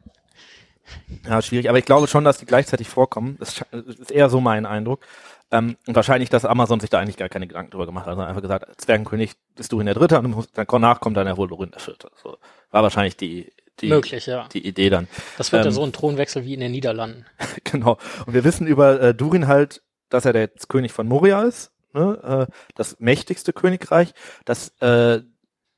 [1.24, 3.36] Ja, schwierig, aber ich glaube schon, dass die gleichzeitig vorkommen.
[3.38, 5.04] Das das ist eher so mein Eindruck.
[5.50, 8.28] Ähm, und wahrscheinlich, dass Amazon sich da eigentlich gar keine Gedanken drüber gemacht hat, sondern
[8.28, 12.10] einfach gesagt, Zwergenkönig ist Durin der Dritte und danach kommt dann ja wohl der Vierte.
[12.22, 12.38] So,
[12.70, 14.48] war wahrscheinlich die, die, Möglich, ja.
[14.52, 15.08] die Idee dann.
[15.38, 17.26] Das wird ja ähm, so ein Thronwechsel wie in den Niederlanden.
[17.64, 17.98] genau.
[18.26, 22.46] Und wir wissen über äh, Durin halt, dass er der König von Moria ist, ne?
[22.48, 24.12] äh, das mächtigste Königreich,
[24.44, 25.22] dass äh,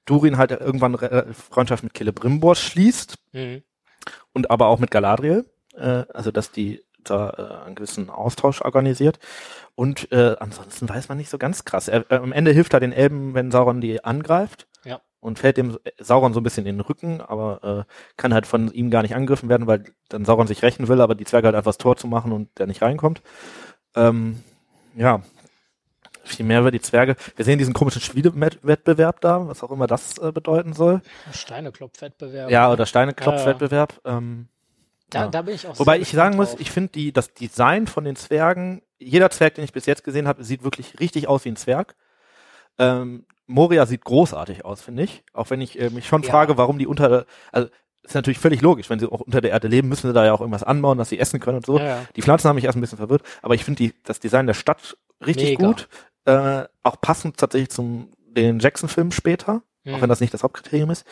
[0.04, 3.62] Durin halt irgendwann äh, Freundschaft mit Celebrimbor schließt Mhm.
[4.32, 9.18] und aber auch mit Galadriel, äh, also dass die da äh, einen gewissen Austausch organisiert.
[9.74, 11.88] Und äh, ansonsten weiß man nicht so ganz krass.
[11.88, 14.66] Er, äh, am Ende hilft er den Elben, wenn Sauron die angreift.
[15.24, 15.28] Ja.
[15.28, 18.70] Und fällt dem Sauron so ein bisschen in den Rücken, aber äh, kann halt von
[18.72, 21.56] ihm gar nicht angegriffen werden, weil dann Sauron sich rächen will, aber die Zwerge halt
[21.56, 23.22] einfach das Tor zu machen und der nicht reinkommt.
[23.96, 24.42] Ähm,
[24.96, 25.22] ja,
[26.24, 27.16] viel mehr über die Zwerge.
[27.36, 31.02] Wir sehen diesen komischen Schmiedewettbewerb da, was auch immer das äh, bedeuten soll.
[31.32, 32.50] Steineklopfwettbewerb.
[32.50, 34.00] Ja, oder Steineklopfwettbewerb.
[34.04, 34.48] Ähm,
[35.10, 35.28] da, ja.
[35.28, 36.60] da bin ich auch Wobei ich sagen gespannt muss, drauf.
[36.60, 40.26] ich finde die, das Design von den Zwergen, jeder Zwerg, den ich bis jetzt gesehen
[40.26, 41.94] habe, sieht wirklich richtig aus wie ein Zwerg.
[42.78, 45.22] Ähm, Moria sieht großartig aus, finde ich.
[45.32, 46.30] Auch wenn ich äh, mich schon Ja.
[46.30, 47.68] frage, warum die unter, also
[48.02, 50.32] ist natürlich völlig logisch, wenn sie auch unter der Erde leben, müssen sie da ja
[50.34, 51.78] auch irgendwas anbauen, dass sie essen können und so.
[51.78, 52.04] Ja, ja.
[52.16, 54.54] Die Pflanzen haben mich erst ein bisschen verwirrt, aber ich finde die, das Design der
[54.54, 55.66] Stadt richtig Mega.
[55.66, 55.88] gut.
[56.26, 60.00] Äh, auch passend tatsächlich zum den Jackson-Film später, auch Mhm.
[60.02, 61.06] wenn das nicht das Hauptkriterium ist.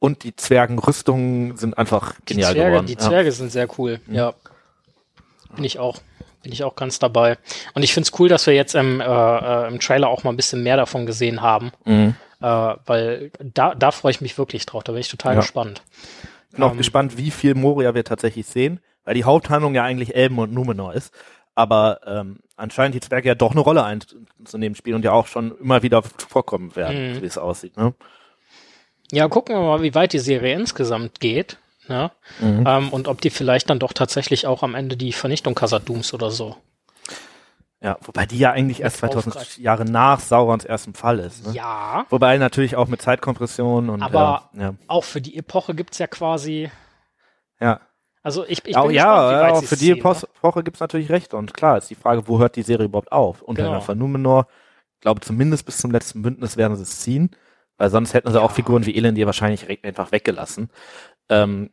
[0.00, 2.86] Und die Zwergenrüstungen sind einfach Die genial Zwerge, geworden.
[2.86, 2.98] die Ja.
[3.00, 4.00] Zwerge sind sehr cool.
[4.06, 4.14] Mhm.
[4.14, 4.34] Ja.
[5.54, 6.00] Bin ich auch.
[6.48, 7.36] Bin ich auch ganz dabei.
[7.74, 10.30] Und ich finde es cool, dass wir jetzt im, äh, äh, im Trailer auch mal
[10.30, 11.72] ein bisschen mehr davon gesehen haben.
[11.84, 12.14] Mhm.
[12.40, 12.46] Äh,
[12.86, 14.82] weil da, da freue ich mich wirklich drauf.
[14.82, 15.40] Da bin ich total Ja.
[15.40, 15.82] gespannt.
[16.52, 20.14] bin auch Ähm, gespannt, wie viel Moria wir tatsächlich sehen, weil die Haupthandlung ja eigentlich
[20.14, 21.12] Elben und Numenor ist.
[21.54, 25.54] Aber ähm, anscheinend die Zwerge ja doch eine Rolle einzunehmen spielen und ja auch schon
[25.58, 27.20] immer wieder vorkommen werden, Mhm.
[27.22, 27.76] wie es aussieht.
[27.76, 27.92] Ne?
[29.12, 31.58] Ja, gucken wir mal, wie weit die Serie insgesamt geht.
[31.88, 32.10] Ne?
[32.40, 32.64] Mhm.
[32.66, 36.30] Ähm, und ob die vielleicht dann doch tatsächlich auch am Ende die Vernichtung Khazad-Dums oder
[36.30, 36.56] so.
[37.80, 39.62] Ja, wobei die ja eigentlich erst Mit 2000 aufgreifen.
[39.62, 41.46] Jahre nach Saurons ersten Fall ist.
[41.46, 41.52] Ne?
[41.54, 46.06] Ja, Wobei natürlich auch mit Zeitkompression und Aber- ja, auch für die Epoche gibt's ja
[46.08, 46.70] quasi.
[47.60, 47.80] ja.
[48.24, 49.96] Also ich, ich auch, bin ja, gespannt, ja, auch für die ne?
[49.98, 51.32] Epoche Epoche gibt's natürlich recht.
[51.34, 53.42] Und klar ist die Frage, wo hört die Serie überhaupt auf?
[53.42, 53.80] Unter Genau.
[53.80, 54.48] von Numenor,
[54.96, 57.30] ich glaube zumindest bis zum letzten Bündnis werden sie es ziehen,
[57.78, 58.54] weil sonst hätten sie auch Ja.
[58.56, 60.68] Figuren wie Elendir wahrscheinlich einfach weggelassen.
[61.30, 61.70] Ähm,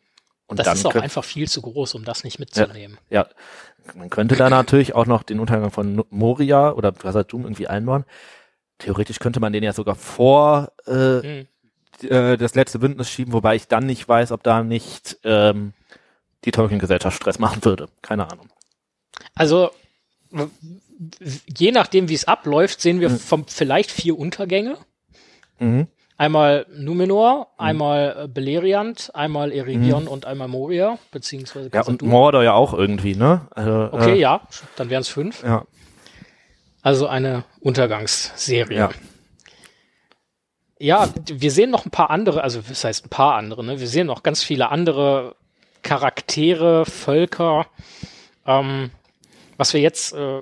[0.47, 2.97] und Das ist auch einfach viel zu groß, um das nicht mitzunehmen.
[3.09, 3.27] ja,
[3.95, 8.05] man könnte da natürlich auch noch den Untergang von Moria oder Khazad-dûm irgendwie einbauen.
[8.79, 10.91] Theoretisch könnte man den ja sogar vor äh,
[11.21, 11.47] Hm.
[12.09, 15.73] äh, das letzte Bündnis schieben, wobei ich dann nicht weiß, ob da nicht ähm,
[16.43, 17.87] die Tolkien-Gesellschaft Stress machen würde.
[18.01, 18.49] Keine Ahnung.
[19.35, 19.71] Also
[21.57, 23.19] je nachdem, wie es abläuft, sehen wir Hm.
[23.19, 24.77] vom, vielleicht vier Untergänge.
[25.59, 25.87] Mhm.
[26.17, 31.69] Einmal Numenor, einmal äh, Beleriand, einmal Eregion und einmal Moria, beziehungsweise.
[31.73, 32.01] Ja, und.
[32.03, 33.41] Mordor ja auch irgendwie, ne?
[33.51, 34.41] Also, Okay, äh, ja,
[34.77, 35.43] dann wären es fünf.
[35.43, 35.65] ja.
[36.81, 38.77] Also eine Untergangsserie.
[38.77, 38.89] Ja.
[40.77, 43.79] Ja, wir sehen noch ein paar andere, also das heißt ein paar andere, ne?
[43.79, 45.35] Wir sehen noch ganz viele andere
[45.81, 47.65] Charaktere, Völker.
[48.45, 48.91] Ähm,
[49.57, 50.41] was wir jetzt äh,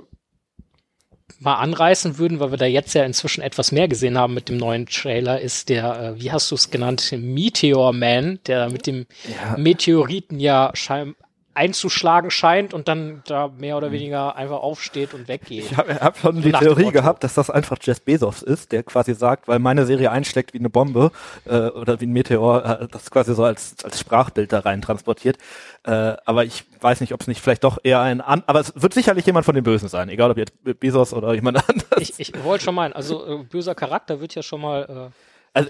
[1.44, 4.58] mal anreißen würden, weil wir da jetzt ja inzwischen etwas mehr gesehen haben mit dem
[4.58, 9.06] neuen Trailer, ist der, äh, wie hast du es genannt, Meteor Man, der mit dem
[9.26, 9.58] Ja.
[9.58, 11.16] Meteoriten ja schein
[11.56, 15.66] einzuschlagen scheint und dann da mehr oder weniger einfach aufsteht und weggeht.
[15.66, 18.84] Ich habe hab schon die nach Theorie gehabt, dass das einfach Jeff Bezos ist, der
[18.84, 21.12] quasi sagt, weil meine Serie einschlägt wie eine Bombe
[21.46, 25.38] äh, oder wie ein Meteor, äh, das quasi so als, als Sprachbild da rein transportiert.
[25.84, 28.74] Äh, aber ich weiß nicht, ob es nicht vielleicht doch eher ein an, aber es
[28.76, 31.84] wird sicherlich jemand von den Bösen sein, egal ob jetzt Bezos oder jemand anderes.
[32.04, 35.12] Ich, ich wollte schon meinen, also äh, böser Charakter wird ja schon mal,
[35.54, 35.70] Also,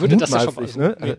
[0.00, 0.96] Würde das ja schon mal- ne?
[1.00, 1.14] also,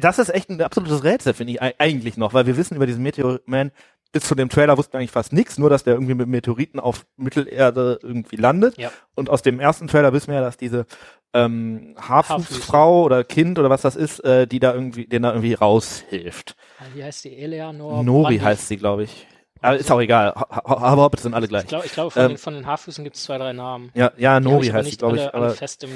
[0.00, 2.86] das ist echt ein absolutes Rätsel, finde ich ei- eigentlich noch, weil wir wissen über
[2.86, 3.70] diesen Meteor Man,
[4.12, 6.78] bis zu dem Trailer wussten wir eigentlich fast nichts, nur dass der irgendwie mit Meteoriten
[6.80, 8.76] auf Mittelerde irgendwie landet.
[8.78, 8.90] Ja.
[9.14, 10.86] Und aus dem ersten Trailer wissen wir ja, dass diese
[11.32, 15.54] ähm, Haarfußfrau oder Kind oder was das ist, äh, die da irgendwie, den da irgendwie
[15.54, 16.54] raushilft.
[16.94, 17.36] Wie heißt die?
[17.36, 18.04] Eleanor?
[18.04, 19.26] Nori Brandi- heißt sie, glaube ich.
[19.64, 20.32] Aber ist auch egal.
[20.34, 21.62] Aber Hobbits sind alle gleich.
[21.64, 23.90] Ich glaube, ich glaube von, Ähm, den, von den Haarfüßen gibt es zwei, drei Namen.
[23.94, 25.34] Ja, ja, Nori heißt sie, nicht glaube ich.
[25.34, 25.90] Aber, fest im,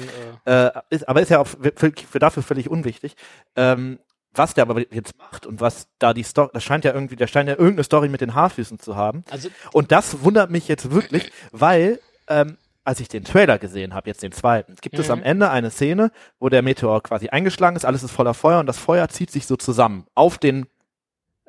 [0.45, 3.15] äh, äh, ist, aber ist ja auch für, für dafür völlig unwichtig.
[3.55, 3.99] Ähm,
[4.33, 7.27] was der aber jetzt macht und was da die Story, das scheint ja irgendwie, der
[7.27, 9.23] scheint ja irgendeine Story mit den Haarfüßen zu haben.
[9.31, 14.07] also Und das wundert mich jetzt wirklich, weil ähm, als ich den Trailer gesehen habe,
[14.09, 15.13] jetzt den zweiten, gibt es Mhm.
[15.13, 18.65] am Ende eine Szene, wo der Meteor quasi eingeschlagen ist, alles ist voller Feuer und
[18.67, 20.67] das Feuer zieht sich so zusammen auf den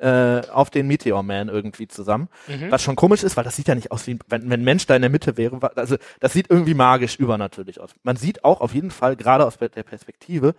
[0.01, 2.27] äh, auf den Meteor Man irgendwie zusammen.
[2.47, 2.71] mhm.
[2.71, 4.85] Was schon komisch ist, weil das sieht ja nicht aus wie, wenn, wenn ein Mensch
[4.87, 5.59] da in der Mitte wäre.
[5.75, 7.91] Also das sieht irgendwie magisch übernatürlich aus.
[8.03, 10.55] Man sieht auch auf jeden Fall, gerade aus der Perspektive,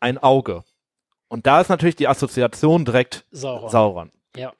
[0.00, 0.62] ein Auge.
[1.28, 3.70] Und da ist natürlich die Assoziation direkt Sauron.
[3.70, 4.12] Sauron.
[4.36, 4.52] Ja.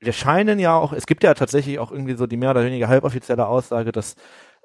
[0.00, 2.88] Wir scheinen ja auch, es gibt ja tatsächlich auch irgendwie so die mehr oder weniger
[2.88, 4.16] halboffizielle Aussage, dass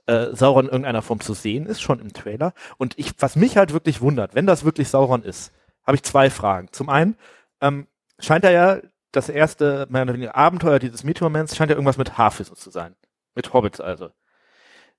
[0.05, 2.53] äh, Sauron in irgendeiner Form zu sehen ist, schon im Trailer.
[2.77, 5.53] Und ich, was mich halt wirklich wundert, wenn das wirklich Sauron ist,
[5.85, 6.67] habe ich zwei Fragen.
[6.71, 7.15] Zum einen
[7.61, 7.87] ähm,
[8.19, 8.77] scheint er ja
[9.13, 12.95] das erste mehr oder weniger Abenteuer dieses Meteormans scheint ja irgendwas mit Haarfüßen zu sein.
[13.35, 14.09] Mit Hobbits also.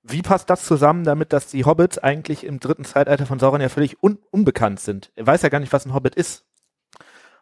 [0.01, 3.69] Wie passt das zusammen damit, dass die Hobbits eigentlich im dritten Zeitalter von Sauron ja
[3.69, 5.11] völlig un unbekannt sind?
[5.15, 6.45] Er weiß ja gar nicht, was ein Hobbit ist.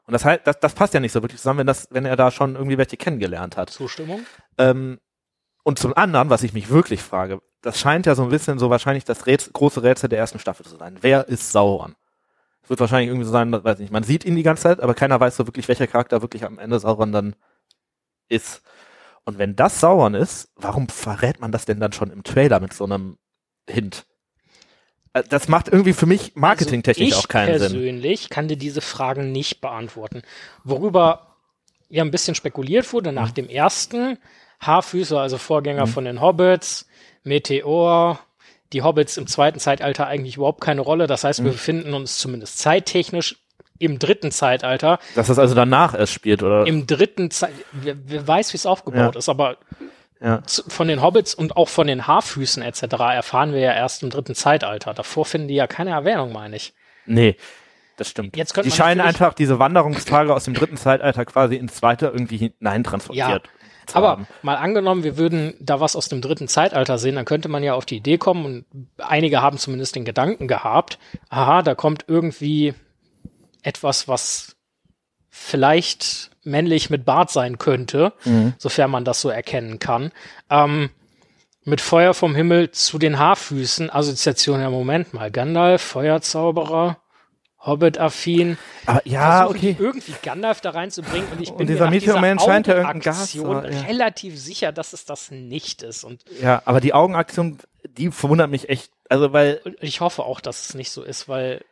[0.05, 2.15] Und das heißt, das, das passt ja nicht so wirklich zusammen, wenn das, wenn er
[2.15, 3.69] da schon irgendwie welche kennengelernt hat.
[3.69, 4.25] Zustimmung?
[4.57, 4.99] Ähm,
[5.63, 8.69] und zum anderen, was ich mich wirklich frage, das scheint ja so ein bisschen so
[8.69, 10.97] wahrscheinlich das Rätsel, große Rätsel der ersten Staffel zu sein.
[11.01, 11.95] Wer ist Sauron?
[12.63, 14.93] Es wird wahrscheinlich irgendwie so sein, weiß nicht, man sieht ihn die ganze Zeit, aber
[14.93, 17.35] keiner weiß so wirklich, welcher Charakter wirklich am Ende Sauron dann
[18.29, 18.61] ist.
[19.25, 22.73] Und wenn das Sauron ist, warum verrät man das denn dann schon im Trailer mit
[22.73, 23.17] so einem
[23.69, 24.05] Hint?
[25.13, 27.71] Äh, Das macht irgendwie für mich marketingtechnisch also auch keinen ich Sinn.
[27.73, 30.21] persönlich kann dir diese Fragen nicht beantworten.
[30.63, 31.35] Worüber
[31.89, 33.33] ja ein bisschen spekuliert wurde nach Mhm.
[33.35, 34.17] dem ersten
[34.61, 36.87] Haarfüße, also Vorgänger von den Hobbits,
[37.23, 38.19] Meteor,
[38.73, 41.07] die Hobbits im zweiten Zeitalter eigentlich überhaupt keine Rolle.
[41.07, 41.53] Das heißt, wir Mhm.
[41.53, 43.37] befinden uns zumindest zeittechnisch
[43.79, 44.99] im dritten Zeitalter.
[45.15, 46.65] Dass das also danach erst spielt, oder?
[46.67, 49.19] Im dritten Zeitalter, wer, wer weiß, wie es aufgebaut Ja.
[49.19, 49.57] ist, aber
[50.21, 50.41] ja.
[50.67, 52.83] von den Hobbits und auch von den Haarfüßen etc.
[53.13, 54.93] erfahren wir ja erst im dritten Zeitalter.
[54.93, 56.73] Davor finden die ja keine Erwähnung, meine ich.
[57.05, 57.35] Nee,
[57.97, 58.35] das stimmt.
[58.35, 63.43] Die scheinen einfach diese Wanderungstage aus dem dritten Zeitalter quasi ins zweite irgendwie hinein transportiert.
[63.47, 63.62] zu
[63.93, 64.27] Aber haben.
[64.41, 67.73] mal angenommen, wir würden da was aus dem dritten Zeitalter sehen, dann könnte man ja
[67.73, 68.65] auf die Idee kommen und
[68.97, 72.73] einige haben zumindest den Gedanken gehabt, aha, da kommt irgendwie
[73.61, 74.55] etwas, was
[75.29, 78.53] vielleicht männlich mit Bart sein könnte, Mhm.
[78.57, 80.11] sofern man das so erkennen kann.
[80.49, 80.89] Ähm,
[81.65, 86.97] mit Feuer vom Himmel zu den Haarfüßen, Assoziation, ja Moment mal, Gandalf, Feuerzauberer,
[87.65, 88.57] Hobbit-affin.
[88.85, 89.75] Aber ja, okay.
[89.79, 93.31] irgendwie Gandalf da reinzubringen und ich Und bin dieser mir dieser scheint ja irgendein Gas
[93.31, 93.59] zu- ja.
[93.59, 97.59] relativ sicher, dass es das nicht ist und Ja, aber die Augenaktion,
[97.97, 98.91] die verwundert mich echt.
[99.09, 101.63] Also weil und ich hoffe auch, dass es nicht so ist, weil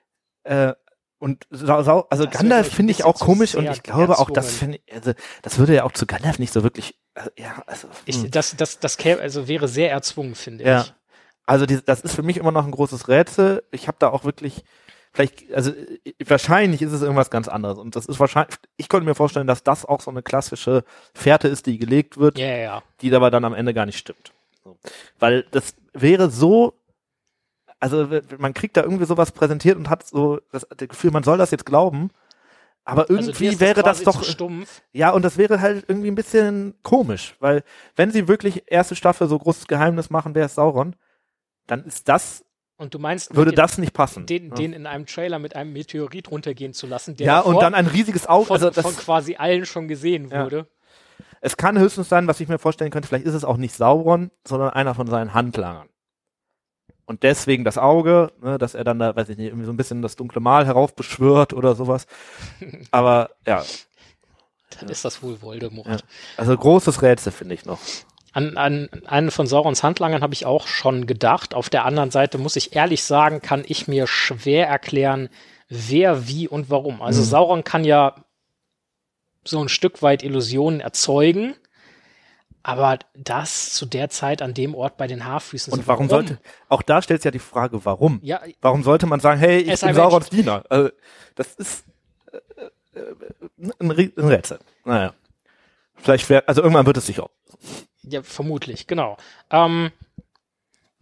[0.44, 0.74] äh,
[1.20, 5.14] und also Das Gandalf finde ich auch komisch und ich glaube auch, das finde also
[5.44, 6.96] das würde ja auch zu Gandalf nicht so wirklich.
[7.14, 8.32] Also, ja, also, ich, hm.
[8.32, 10.82] das, das, das käme, also wäre sehr erzwungen, finde Ja.
[10.82, 10.94] ich.
[11.46, 13.64] Also die, das ist für mich immer noch ein großes Rätsel.
[13.72, 14.64] Ich habe da auch wirklich,
[15.14, 17.78] vielleicht, also äh, wahrscheinlich ist es irgendwas ganz anderes.
[17.78, 20.84] Und das ist wahrscheinlich, ich könnte mir vorstellen, dass das auch so eine klassische
[21.14, 24.32] Fährte ist, die gelegt wird, Ja, ja, die aber dann am Ende gar nicht stimmt.
[24.64, 24.78] So.
[25.20, 26.74] Weil das wäre so,
[27.80, 28.07] also
[28.38, 31.51] man kriegt da irgendwie sowas präsentiert und hat so das, das Gefühl, man soll das
[31.51, 32.12] jetzt glauben.
[32.84, 34.82] Aber Also irgendwie ist wäre das quasi doch, stumpf.
[34.91, 37.64] ja, und das wäre halt irgendwie ein bisschen komisch, weil
[37.95, 40.95] wenn sie wirklich erste Staffel so großes Geheimnis machen, wer ist Sauron,
[41.68, 42.43] dann ist das,
[42.82, 44.25] Und du meinst, würde den, das nicht passen.
[44.25, 44.55] den, ja.
[44.55, 47.86] den in einem Trailer mit einem Meteorit runtergehen zu lassen, der ja, und dann ein
[47.86, 50.45] riesiges Auge, von, also das, von quasi allen schon gesehen Ja.
[50.45, 50.65] wurde.
[51.41, 54.32] es kann höchstens sein, was ich mir vorstellen könnte, vielleicht ist es auch nicht Sauron,
[54.47, 55.89] sondern einer von seinen Handlangern.
[57.05, 59.77] Und deswegen das Auge, ne, dass er dann da, weiß ich nicht, irgendwie so ein
[59.77, 62.07] bisschen das dunkle Mal heraufbeschwört oder sowas.
[62.91, 63.63] Aber ja,
[64.79, 66.03] Dann ist das wohl Voldemort.
[66.36, 67.79] Also großes Rätsel finde ich noch.
[68.34, 71.53] An, an einen von Saurons Handlangern habe ich auch schon gedacht.
[71.53, 75.29] Auf der anderen Seite muss ich ehrlich sagen, kann ich mir schwer erklären,
[75.67, 77.01] wer, wie und warum.
[77.01, 77.25] Also Mhm.
[77.25, 78.15] Sauron kann ja
[79.43, 81.55] so ein Stück weit Illusionen erzeugen,
[82.63, 85.73] aber das zu der Zeit an dem Ort bei den Haarfüßen.
[85.73, 88.19] Und so, warum sollte, auch da stellt sich ja die Frage, warum?
[88.23, 90.63] Ja, Warum sollte man sagen, hey, ich bin Saurons Diener?
[90.69, 90.89] Also,
[91.36, 91.86] das ist
[92.32, 94.59] äh, äh, ein, Ri- ein Rätsel.
[94.86, 95.13] Naja.
[95.95, 97.29] Vielleicht wär, also irgendwann wird es sich auch.
[98.04, 99.18] Ja, vermutlich, genau.
[99.49, 99.91] Ähm,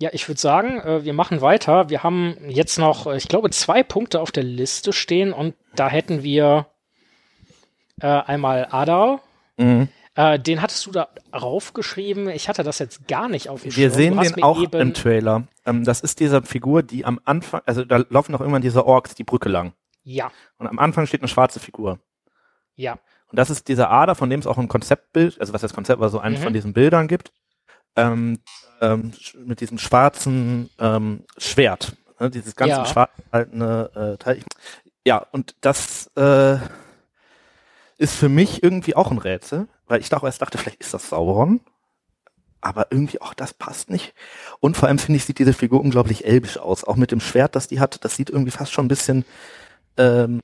[0.01, 1.89] ja, ich würde sagen, äh, wir machen weiter.
[1.89, 5.89] Wir haben jetzt noch, äh, ich glaube, zwei Punkte auf der Liste stehen und da
[5.89, 6.67] hätten wir
[8.01, 9.21] äh, einmal Adar.
[9.57, 9.89] Mhm.
[10.15, 12.29] Äh, den hattest du da raufgeschrieben.
[12.29, 13.93] Ich hatte das jetzt gar nicht auf dem Wir Schirm.
[13.93, 15.43] sehen den auch im Trailer.
[15.65, 19.15] Ähm, das ist diese Figur, die am Anfang, also da laufen noch irgendwann diese Orks
[19.15, 19.73] die Brücke lang.
[20.03, 21.99] Ja, Und am Anfang steht eine schwarze Figur.
[22.75, 22.97] ja.
[23.31, 26.01] Und das ist dieser Ader, von dem es auch ein Konzeptbild, also was das Konzept,
[26.01, 26.43] also eines Mhm.
[26.43, 27.31] von diesen Bildern gibt,
[27.95, 28.39] ähm,
[28.81, 29.13] ähm,
[29.45, 31.95] mit diesem schwarzen ähm, Schwert.
[32.19, 32.85] Ne, dieses ganze Ja.
[32.85, 34.41] schwarz gehaltene äh, Teil.
[35.05, 36.57] Ja, und das äh,
[37.97, 41.61] ist für mich irgendwie auch ein Rätsel, weil ich erst dachte, vielleicht ist das Sauron.
[42.61, 44.13] Aber irgendwie auch das passt nicht.
[44.59, 46.83] Und vor allem finde ich, sieht diese Figur unglaublich elbisch aus.
[46.83, 49.23] Auch mit dem Schwert, das die hat, das sieht irgendwie fast schon ein bisschen
[49.97, 50.41] ähm,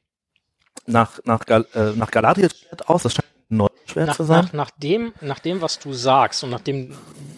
[0.88, 3.03] nach, nach, Gal äh, nach Galadriels Schwert aus.
[3.03, 4.45] Das scheint ein neues Schwert Nach, zu sein.
[4.45, 6.95] nach, nach, dem, nach dem, was du sagst und nachdem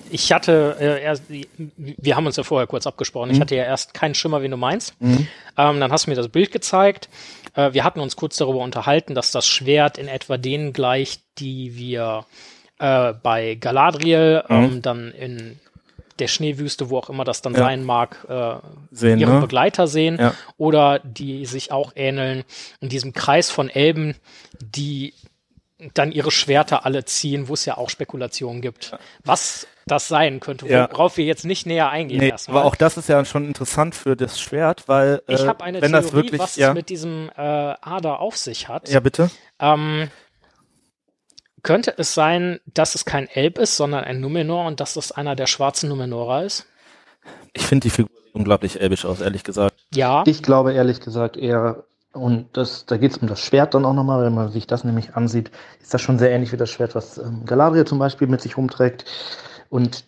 [0.10, 3.42] ich hatte, äh, erst, wir haben uns ja vorher kurz abgesprochen, ich Mhm.
[3.42, 4.94] hatte ja erst keinen Schimmer, wie du meinst.
[5.02, 5.28] Mhm.
[5.58, 7.10] Ähm, dann hast du mir das Bild gezeigt.
[7.56, 11.76] Äh, wir hatten uns kurz darüber unterhalten, dass das Schwert in etwa denen gleicht, die
[11.76, 12.26] wir
[12.80, 14.56] äh, bei Galadriel, Mhm.
[14.56, 15.60] ähm, dann in
[16.20, 17.60] der Schneewüste, wo auch immer das dann Ja.
[17.60, 18.56] sein mag, äh,
[18.92, 19.42] Sehen, ihre ne?
[19.42, 20.34] Begleiter sehen Ja.
[20.58, 22.44] oder die sich auch ähneln
[22.82, 24.16] in diesem Kreis von Elben,
[24.60, 25.14] die
[25.94, 30.68] dann ihre Schwerter alle ziehen, wo es ja auch Spekulationen gibt, was das sein könnte,
[30.68, 30.90] Ja.
[30.92, 32.58] worauf wir jetzt nicht näher eingehen Nee, erstmal.
[32.58, 35.80] aber auch das ist ja schon interessant für das Schwert, weil äh, ich habe eine
[35.82, 38.90] wenn Theorie, das wirklich, was ja, es mit diesem äh, Ader auf sich hat.
[38.90, 40.10] ja bitte, Ähm,
[41.68, 45.36] könnte es sein, dass es kein Elb ist, sondern ein Numenor und dass es einer
[45.36, 46.66] der schwarzen Numenorer ist?
[47.52, 49.76] ich finde die Figur sieht unglaublich elbisch aus, ehrlich gesagt.
[49.94, 50.24] Ja.
[50.26, 53.94] Ich glaube ehrlich gesagt eher, und das, da geht es um das Schwert dann auch
[53.94, 55.52] nochmal, wenn man sich das nämlich ansieht,
[55.82, 58.56] ist das schon sehr ähnlich wie das Schwert, was ähm, Galadriel zum Beispiel mit sich
[58.56, 59.04] rumträgt.
[59.70, 60.06] Und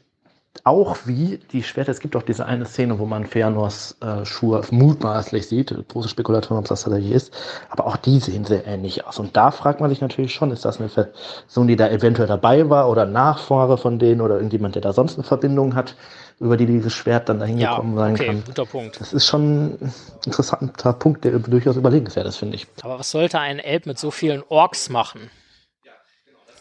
[0.64, 4.62] auch wie die Schwerter, es gibt auch diese eine Szene, wo man Fëanors äh, Schuhe
[4.72, 7.34] mutmaßlich sieht, große Spekulation, ob das tatsächlich ist,
[7.70, 9.20] aber auch die sehen sehr ähnlich aus.
[9.20, 12.70] Und da fragt man sich natürlich schon, ist das eine Person, die da eventuell dabei
[12.70, 15.96] war oder Nachfahre von denen oder irgendjemand, der da sonst eine Verbindung hat,
[16.40, 18.44] über die dieses Schwert dann dahin Ja, gekommen sein okay, kann.
[18.46, 19.00] guter Punkt.
[19.00, 19.94] Das ist schon ein
[20.26, 22.68] interessanter Punkt, der durchaus überlegenswert ist, finde ich.
[22.82, 25.30] Aber was sollte ein Elb mit so vielen Orks machen?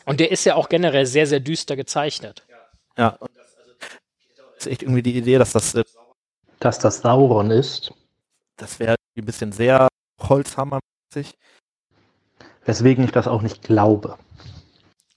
[0.05, 2.43] Und der ist ja auch generell sehr, sehr düster gezeichnet.
[2.97, 3.48] Ja, und das,
[4.59, 5.85] ist echt irgendwie die Idee, dass das, äh,
[6.61, 7.93] Dass das Sauron ist,
[8.57, 9.89] das wäre ein bisschen sehr
[10.21, 11.37] Holzhammermäßig.
[12.65, 14.19] weswegen ich das auch nicht glaube.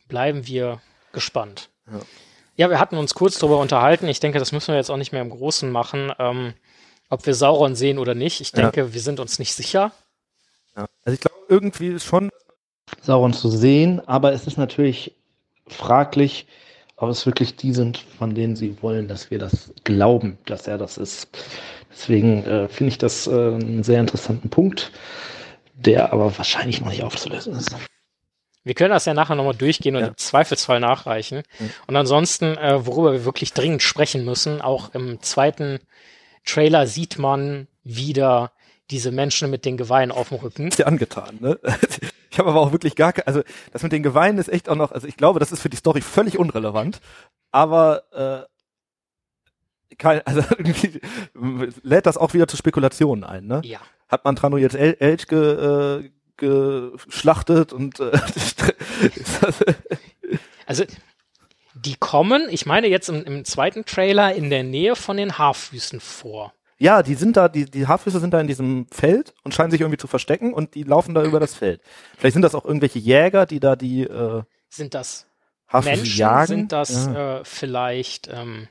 [0.07, 0.81] Bleiben wir
[1.11, 1.69] gespannt.
[1.91, 1.99] Ja.
[2.57, 4.07] Ja, wir hatten uns kurz darüber unterhalten.
[4.07, 6.53] Ich denke, das müssen wir jetzt auch nicht mehr im Großen machen, ähm,
[7.09, 8.39] ob wir Sauron sehen oder nicht.
[8.41, 8.61] Ich Ja.
[8.69, 9.91] denke, wir sind uns nicht sicher.
[10.75, 10.85] Ja.
[11.03, 12.29] Also ich glaube irgendwie schon,
[13.01, 15.15] Sauron zu sehen, aber es ist natürlich
[15.67, 16.45] fraglich,
[17.01, 20.77] ob es wirklich die sind, von denen sie wollen, dass wir das glauben, dass er
[20.77, 21.27] das ist.
[21.91, 24.91] Deswegen äh, finde ich das äh, einen sehr interessanten Punkt,
[25.73, 27.75] der aber wahrscheinlich noch nicht aufzulösen ist.
[28.63, 30.07] Wir können das ja nachher nochmal durchgehen und Ja.
[30.09, 31.41] im Zweifelsfall nachreichen.
[31.59, 31.69] Mhm.
[31.87, 35.79] Und ansonsten, äh, worüber wir wirklich dringend sprechen müssen, auch im zweiten
[36.45, 38.51] Trailer sieht man wieder
[38.91, 40.67] diese Menschen mit den Geweihen auf dem Rücken.
[40.67, 41.59] ist ja angetan, ne?
[42.31, 43.41] Ich habe aber auch wirklich gar keine, also
[43.73, 45.75] das mit den Geweinen ist echt auch noch, also ich glaube, das ist für die
[45.77, 47.01] Story völlig unrelevant,
[47.51, 48.47] aber
[49.89, 51.01] äh, kein, also irgendwie
[51.83, 53.61] lädt das auch wieder zu Spekulationen ein, ne?
[53.65, 53.81] Ja.
[54.07, 58.11] Hat man Trano jetzt El Elch ge, äh, geschlachtet und äh,
[60.65, 60.85] Also,
[61.73, 65.99] die kommen, ich meine jetzt im, im zweiten Trailer, in der Nähe von den Haarfüßen
[65.99, 66.53] vor.
[66.81, 69.81] Ja, die sind da, die, die Haarfüße sind da in diesem Feld und scheinen sich
[69.81, 71.79] irgendwie zu verstecken und die laufen da über das Feld.
[72.17, 75.27] Vielleicht sind das auch irgendwelche Jäger, die da die äh, Sind das
[75.67, 76.17] Haarfüße Menschen?
[76.17, 76.47] jagen.
[76.47, 77.37] Sind das ja.
[77.37, 78.67] äh, vielleicht, ähm,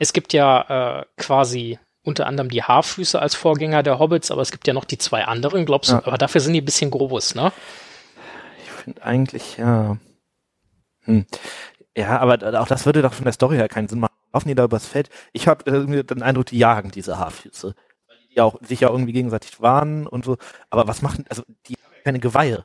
[0.00, 4.50] es gibt ja äh, quasi unter anderem die Haarfüße als Vorgänger der Hobbits, aber es
[4.50, 5.94] gibt ja noch die zwei anderen, glaubst du?
[5.94, 6.06] Ja.
[6.06, 7.52] Aber dafür sind die ein bisschen groß, ne?
[8.64, 9.96] Ich finde eigentlich, ja.
[11.04, 11.24] Hm.
[11.96, 14.17] Ja, aber auch das würde doch von der Story her keinen Sinn machen.
[14.32, 15.08] Laufen die da übers Feld?
[15.32, 17.74] Ich habe irgendwie den Eindruck, die jagen diese Haarfüße.
[18.08, 20.36] Weil die ja auch sich ja irgendwie gegenseitig warnen und so.
[20.70, 22.64] Aber was machen, also die haben keine Geweihe.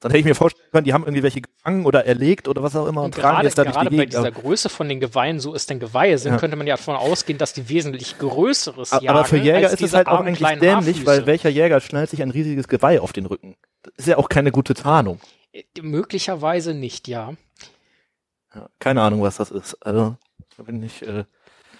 [0.00, 2.74] Dann hätte ich mir vorstellen können, die haben irgendwie welche gefangen oder erlegt oder was
[2.74, 4.14] auch immer und, Und tragen gerade, jetzt da gerade die bei Gegend.
[4.14, 6.38] dieser Größe von den Geweihen, so es denn Geweihe sind, Ja.
[6.38, 9.08] könnte man ja davon ausgehen, dass die wesentlich größeres jagen.
[9.10, 11.06] aber für Jäger ist es halt auch eigentlich dämlich, Haarfüße.
[11.06, 13.54] weil welcher Jäger schnallt sich ein riesiges Geweih auf den Rücken?
[13.84, 15.20] Das ist ja auch keine gute Tarnung.
[15.52, 17.34] Äh, Möglicherweise nicht, ja.
[18.56, 19.74] Ja, keine Ahnung, was das ist.
[19.86, 20.16] Also,
[20.64, 21.24] da bin ich, äh,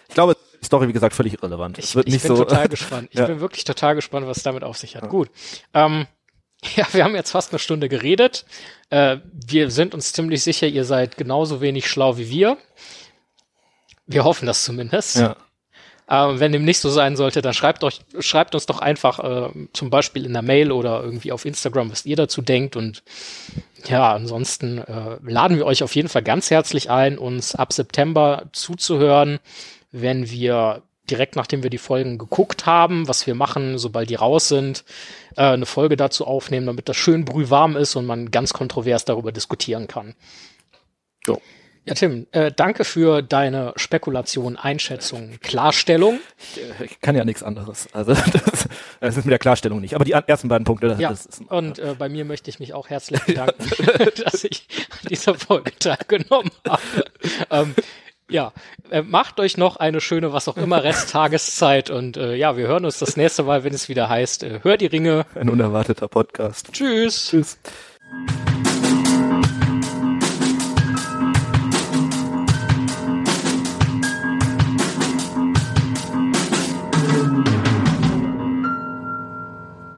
[0.09, 1.79] ich glaube, die Story, wie gesagt, völlig irrelevant.
[1.79, 3.09] Ich, es ich bin so, total gespannt.
[3.13, 3.27] Ich Ja.
[3.27, 5.05] bin wirklich total gespannt, was damit auf sich hat.
[5.05, 5.09] Ja.
[5.09, 5.31] Gut.
[5.75, 6.07] Ähm,
[6.77, 8.45] ja, wir haben jetzt fast eine Stunde geredet.
[8.91, 12.59] Äh, wir sind uns ziemlich sicher, ihr seid genauso wenig schlau wie wir.
[14.07, 15.17] Wir hoffen das zumindest.
[15.17, 15.37] ja.
[16.09, 19.51] Äh, wenn dem nicht so sein sollte, dann schreibt, euch, schreibt uns doch einfach äh,
[19.73, 22.77] zum Beispiel in der Mail oder irgendwie auf Instagram, was ihr dazu denkt.
[22.77, 23.03] Und
[23.87, 28.45] ja, ansonsten äh, laden wir euch auf jeden Fall ganz herzlich ein, uns ab September
[28.53, 29.39] zuzuhören,
[29.91, 34.49] wenn wir direkt nachdem wir die Folgen geguckt haben, was wir machen, sobald die raus
[34.49, 34.85] sind,
[35.37, 39.33] äh, eine Folge dazu aufnehmen, damit das schön brühwarm ist und man ganz kontrovers darüber
[39.33, 40.15] diskutieren kann.
[41.27, 41.41] Jo.
[41.85, 46.21] Ja, Tim, äh, danke für deine Spekulation, Einschätzung, Klarstellung.
[46.79, 47.89] Ich, ich kann ja nichts anderes.
[47.93, 48.69] Also das,
[49.01, 49.95] das ist mit der Klarstellung nicht.
[49.95, 52.61] Aber die ersten beiden Punkte, das, Ja, das ist, und äh, bei mir möchte ich
[52.61, 53.69] mich auch herzlich bedanken,
[54.25, 56.83] dass ich an dieser Folge teilgenommen habe.
[57.51, 57.75] Ähm,
[58.31, 58.53] ja,
[58.91, 62.85] äh, macht euch noch eine schöne, was auch immer, Resttageszeit und äh, ja, wir hören
[62.85, 65.27] uns das nächste Mal, wenn es wieder heißt, äh, hör die Ringe.
[65.35, 66.73] ein unerwarteter Podcast.
[66.73, 67.29] Tschüss.
[67.29, 67.59] Tschüss.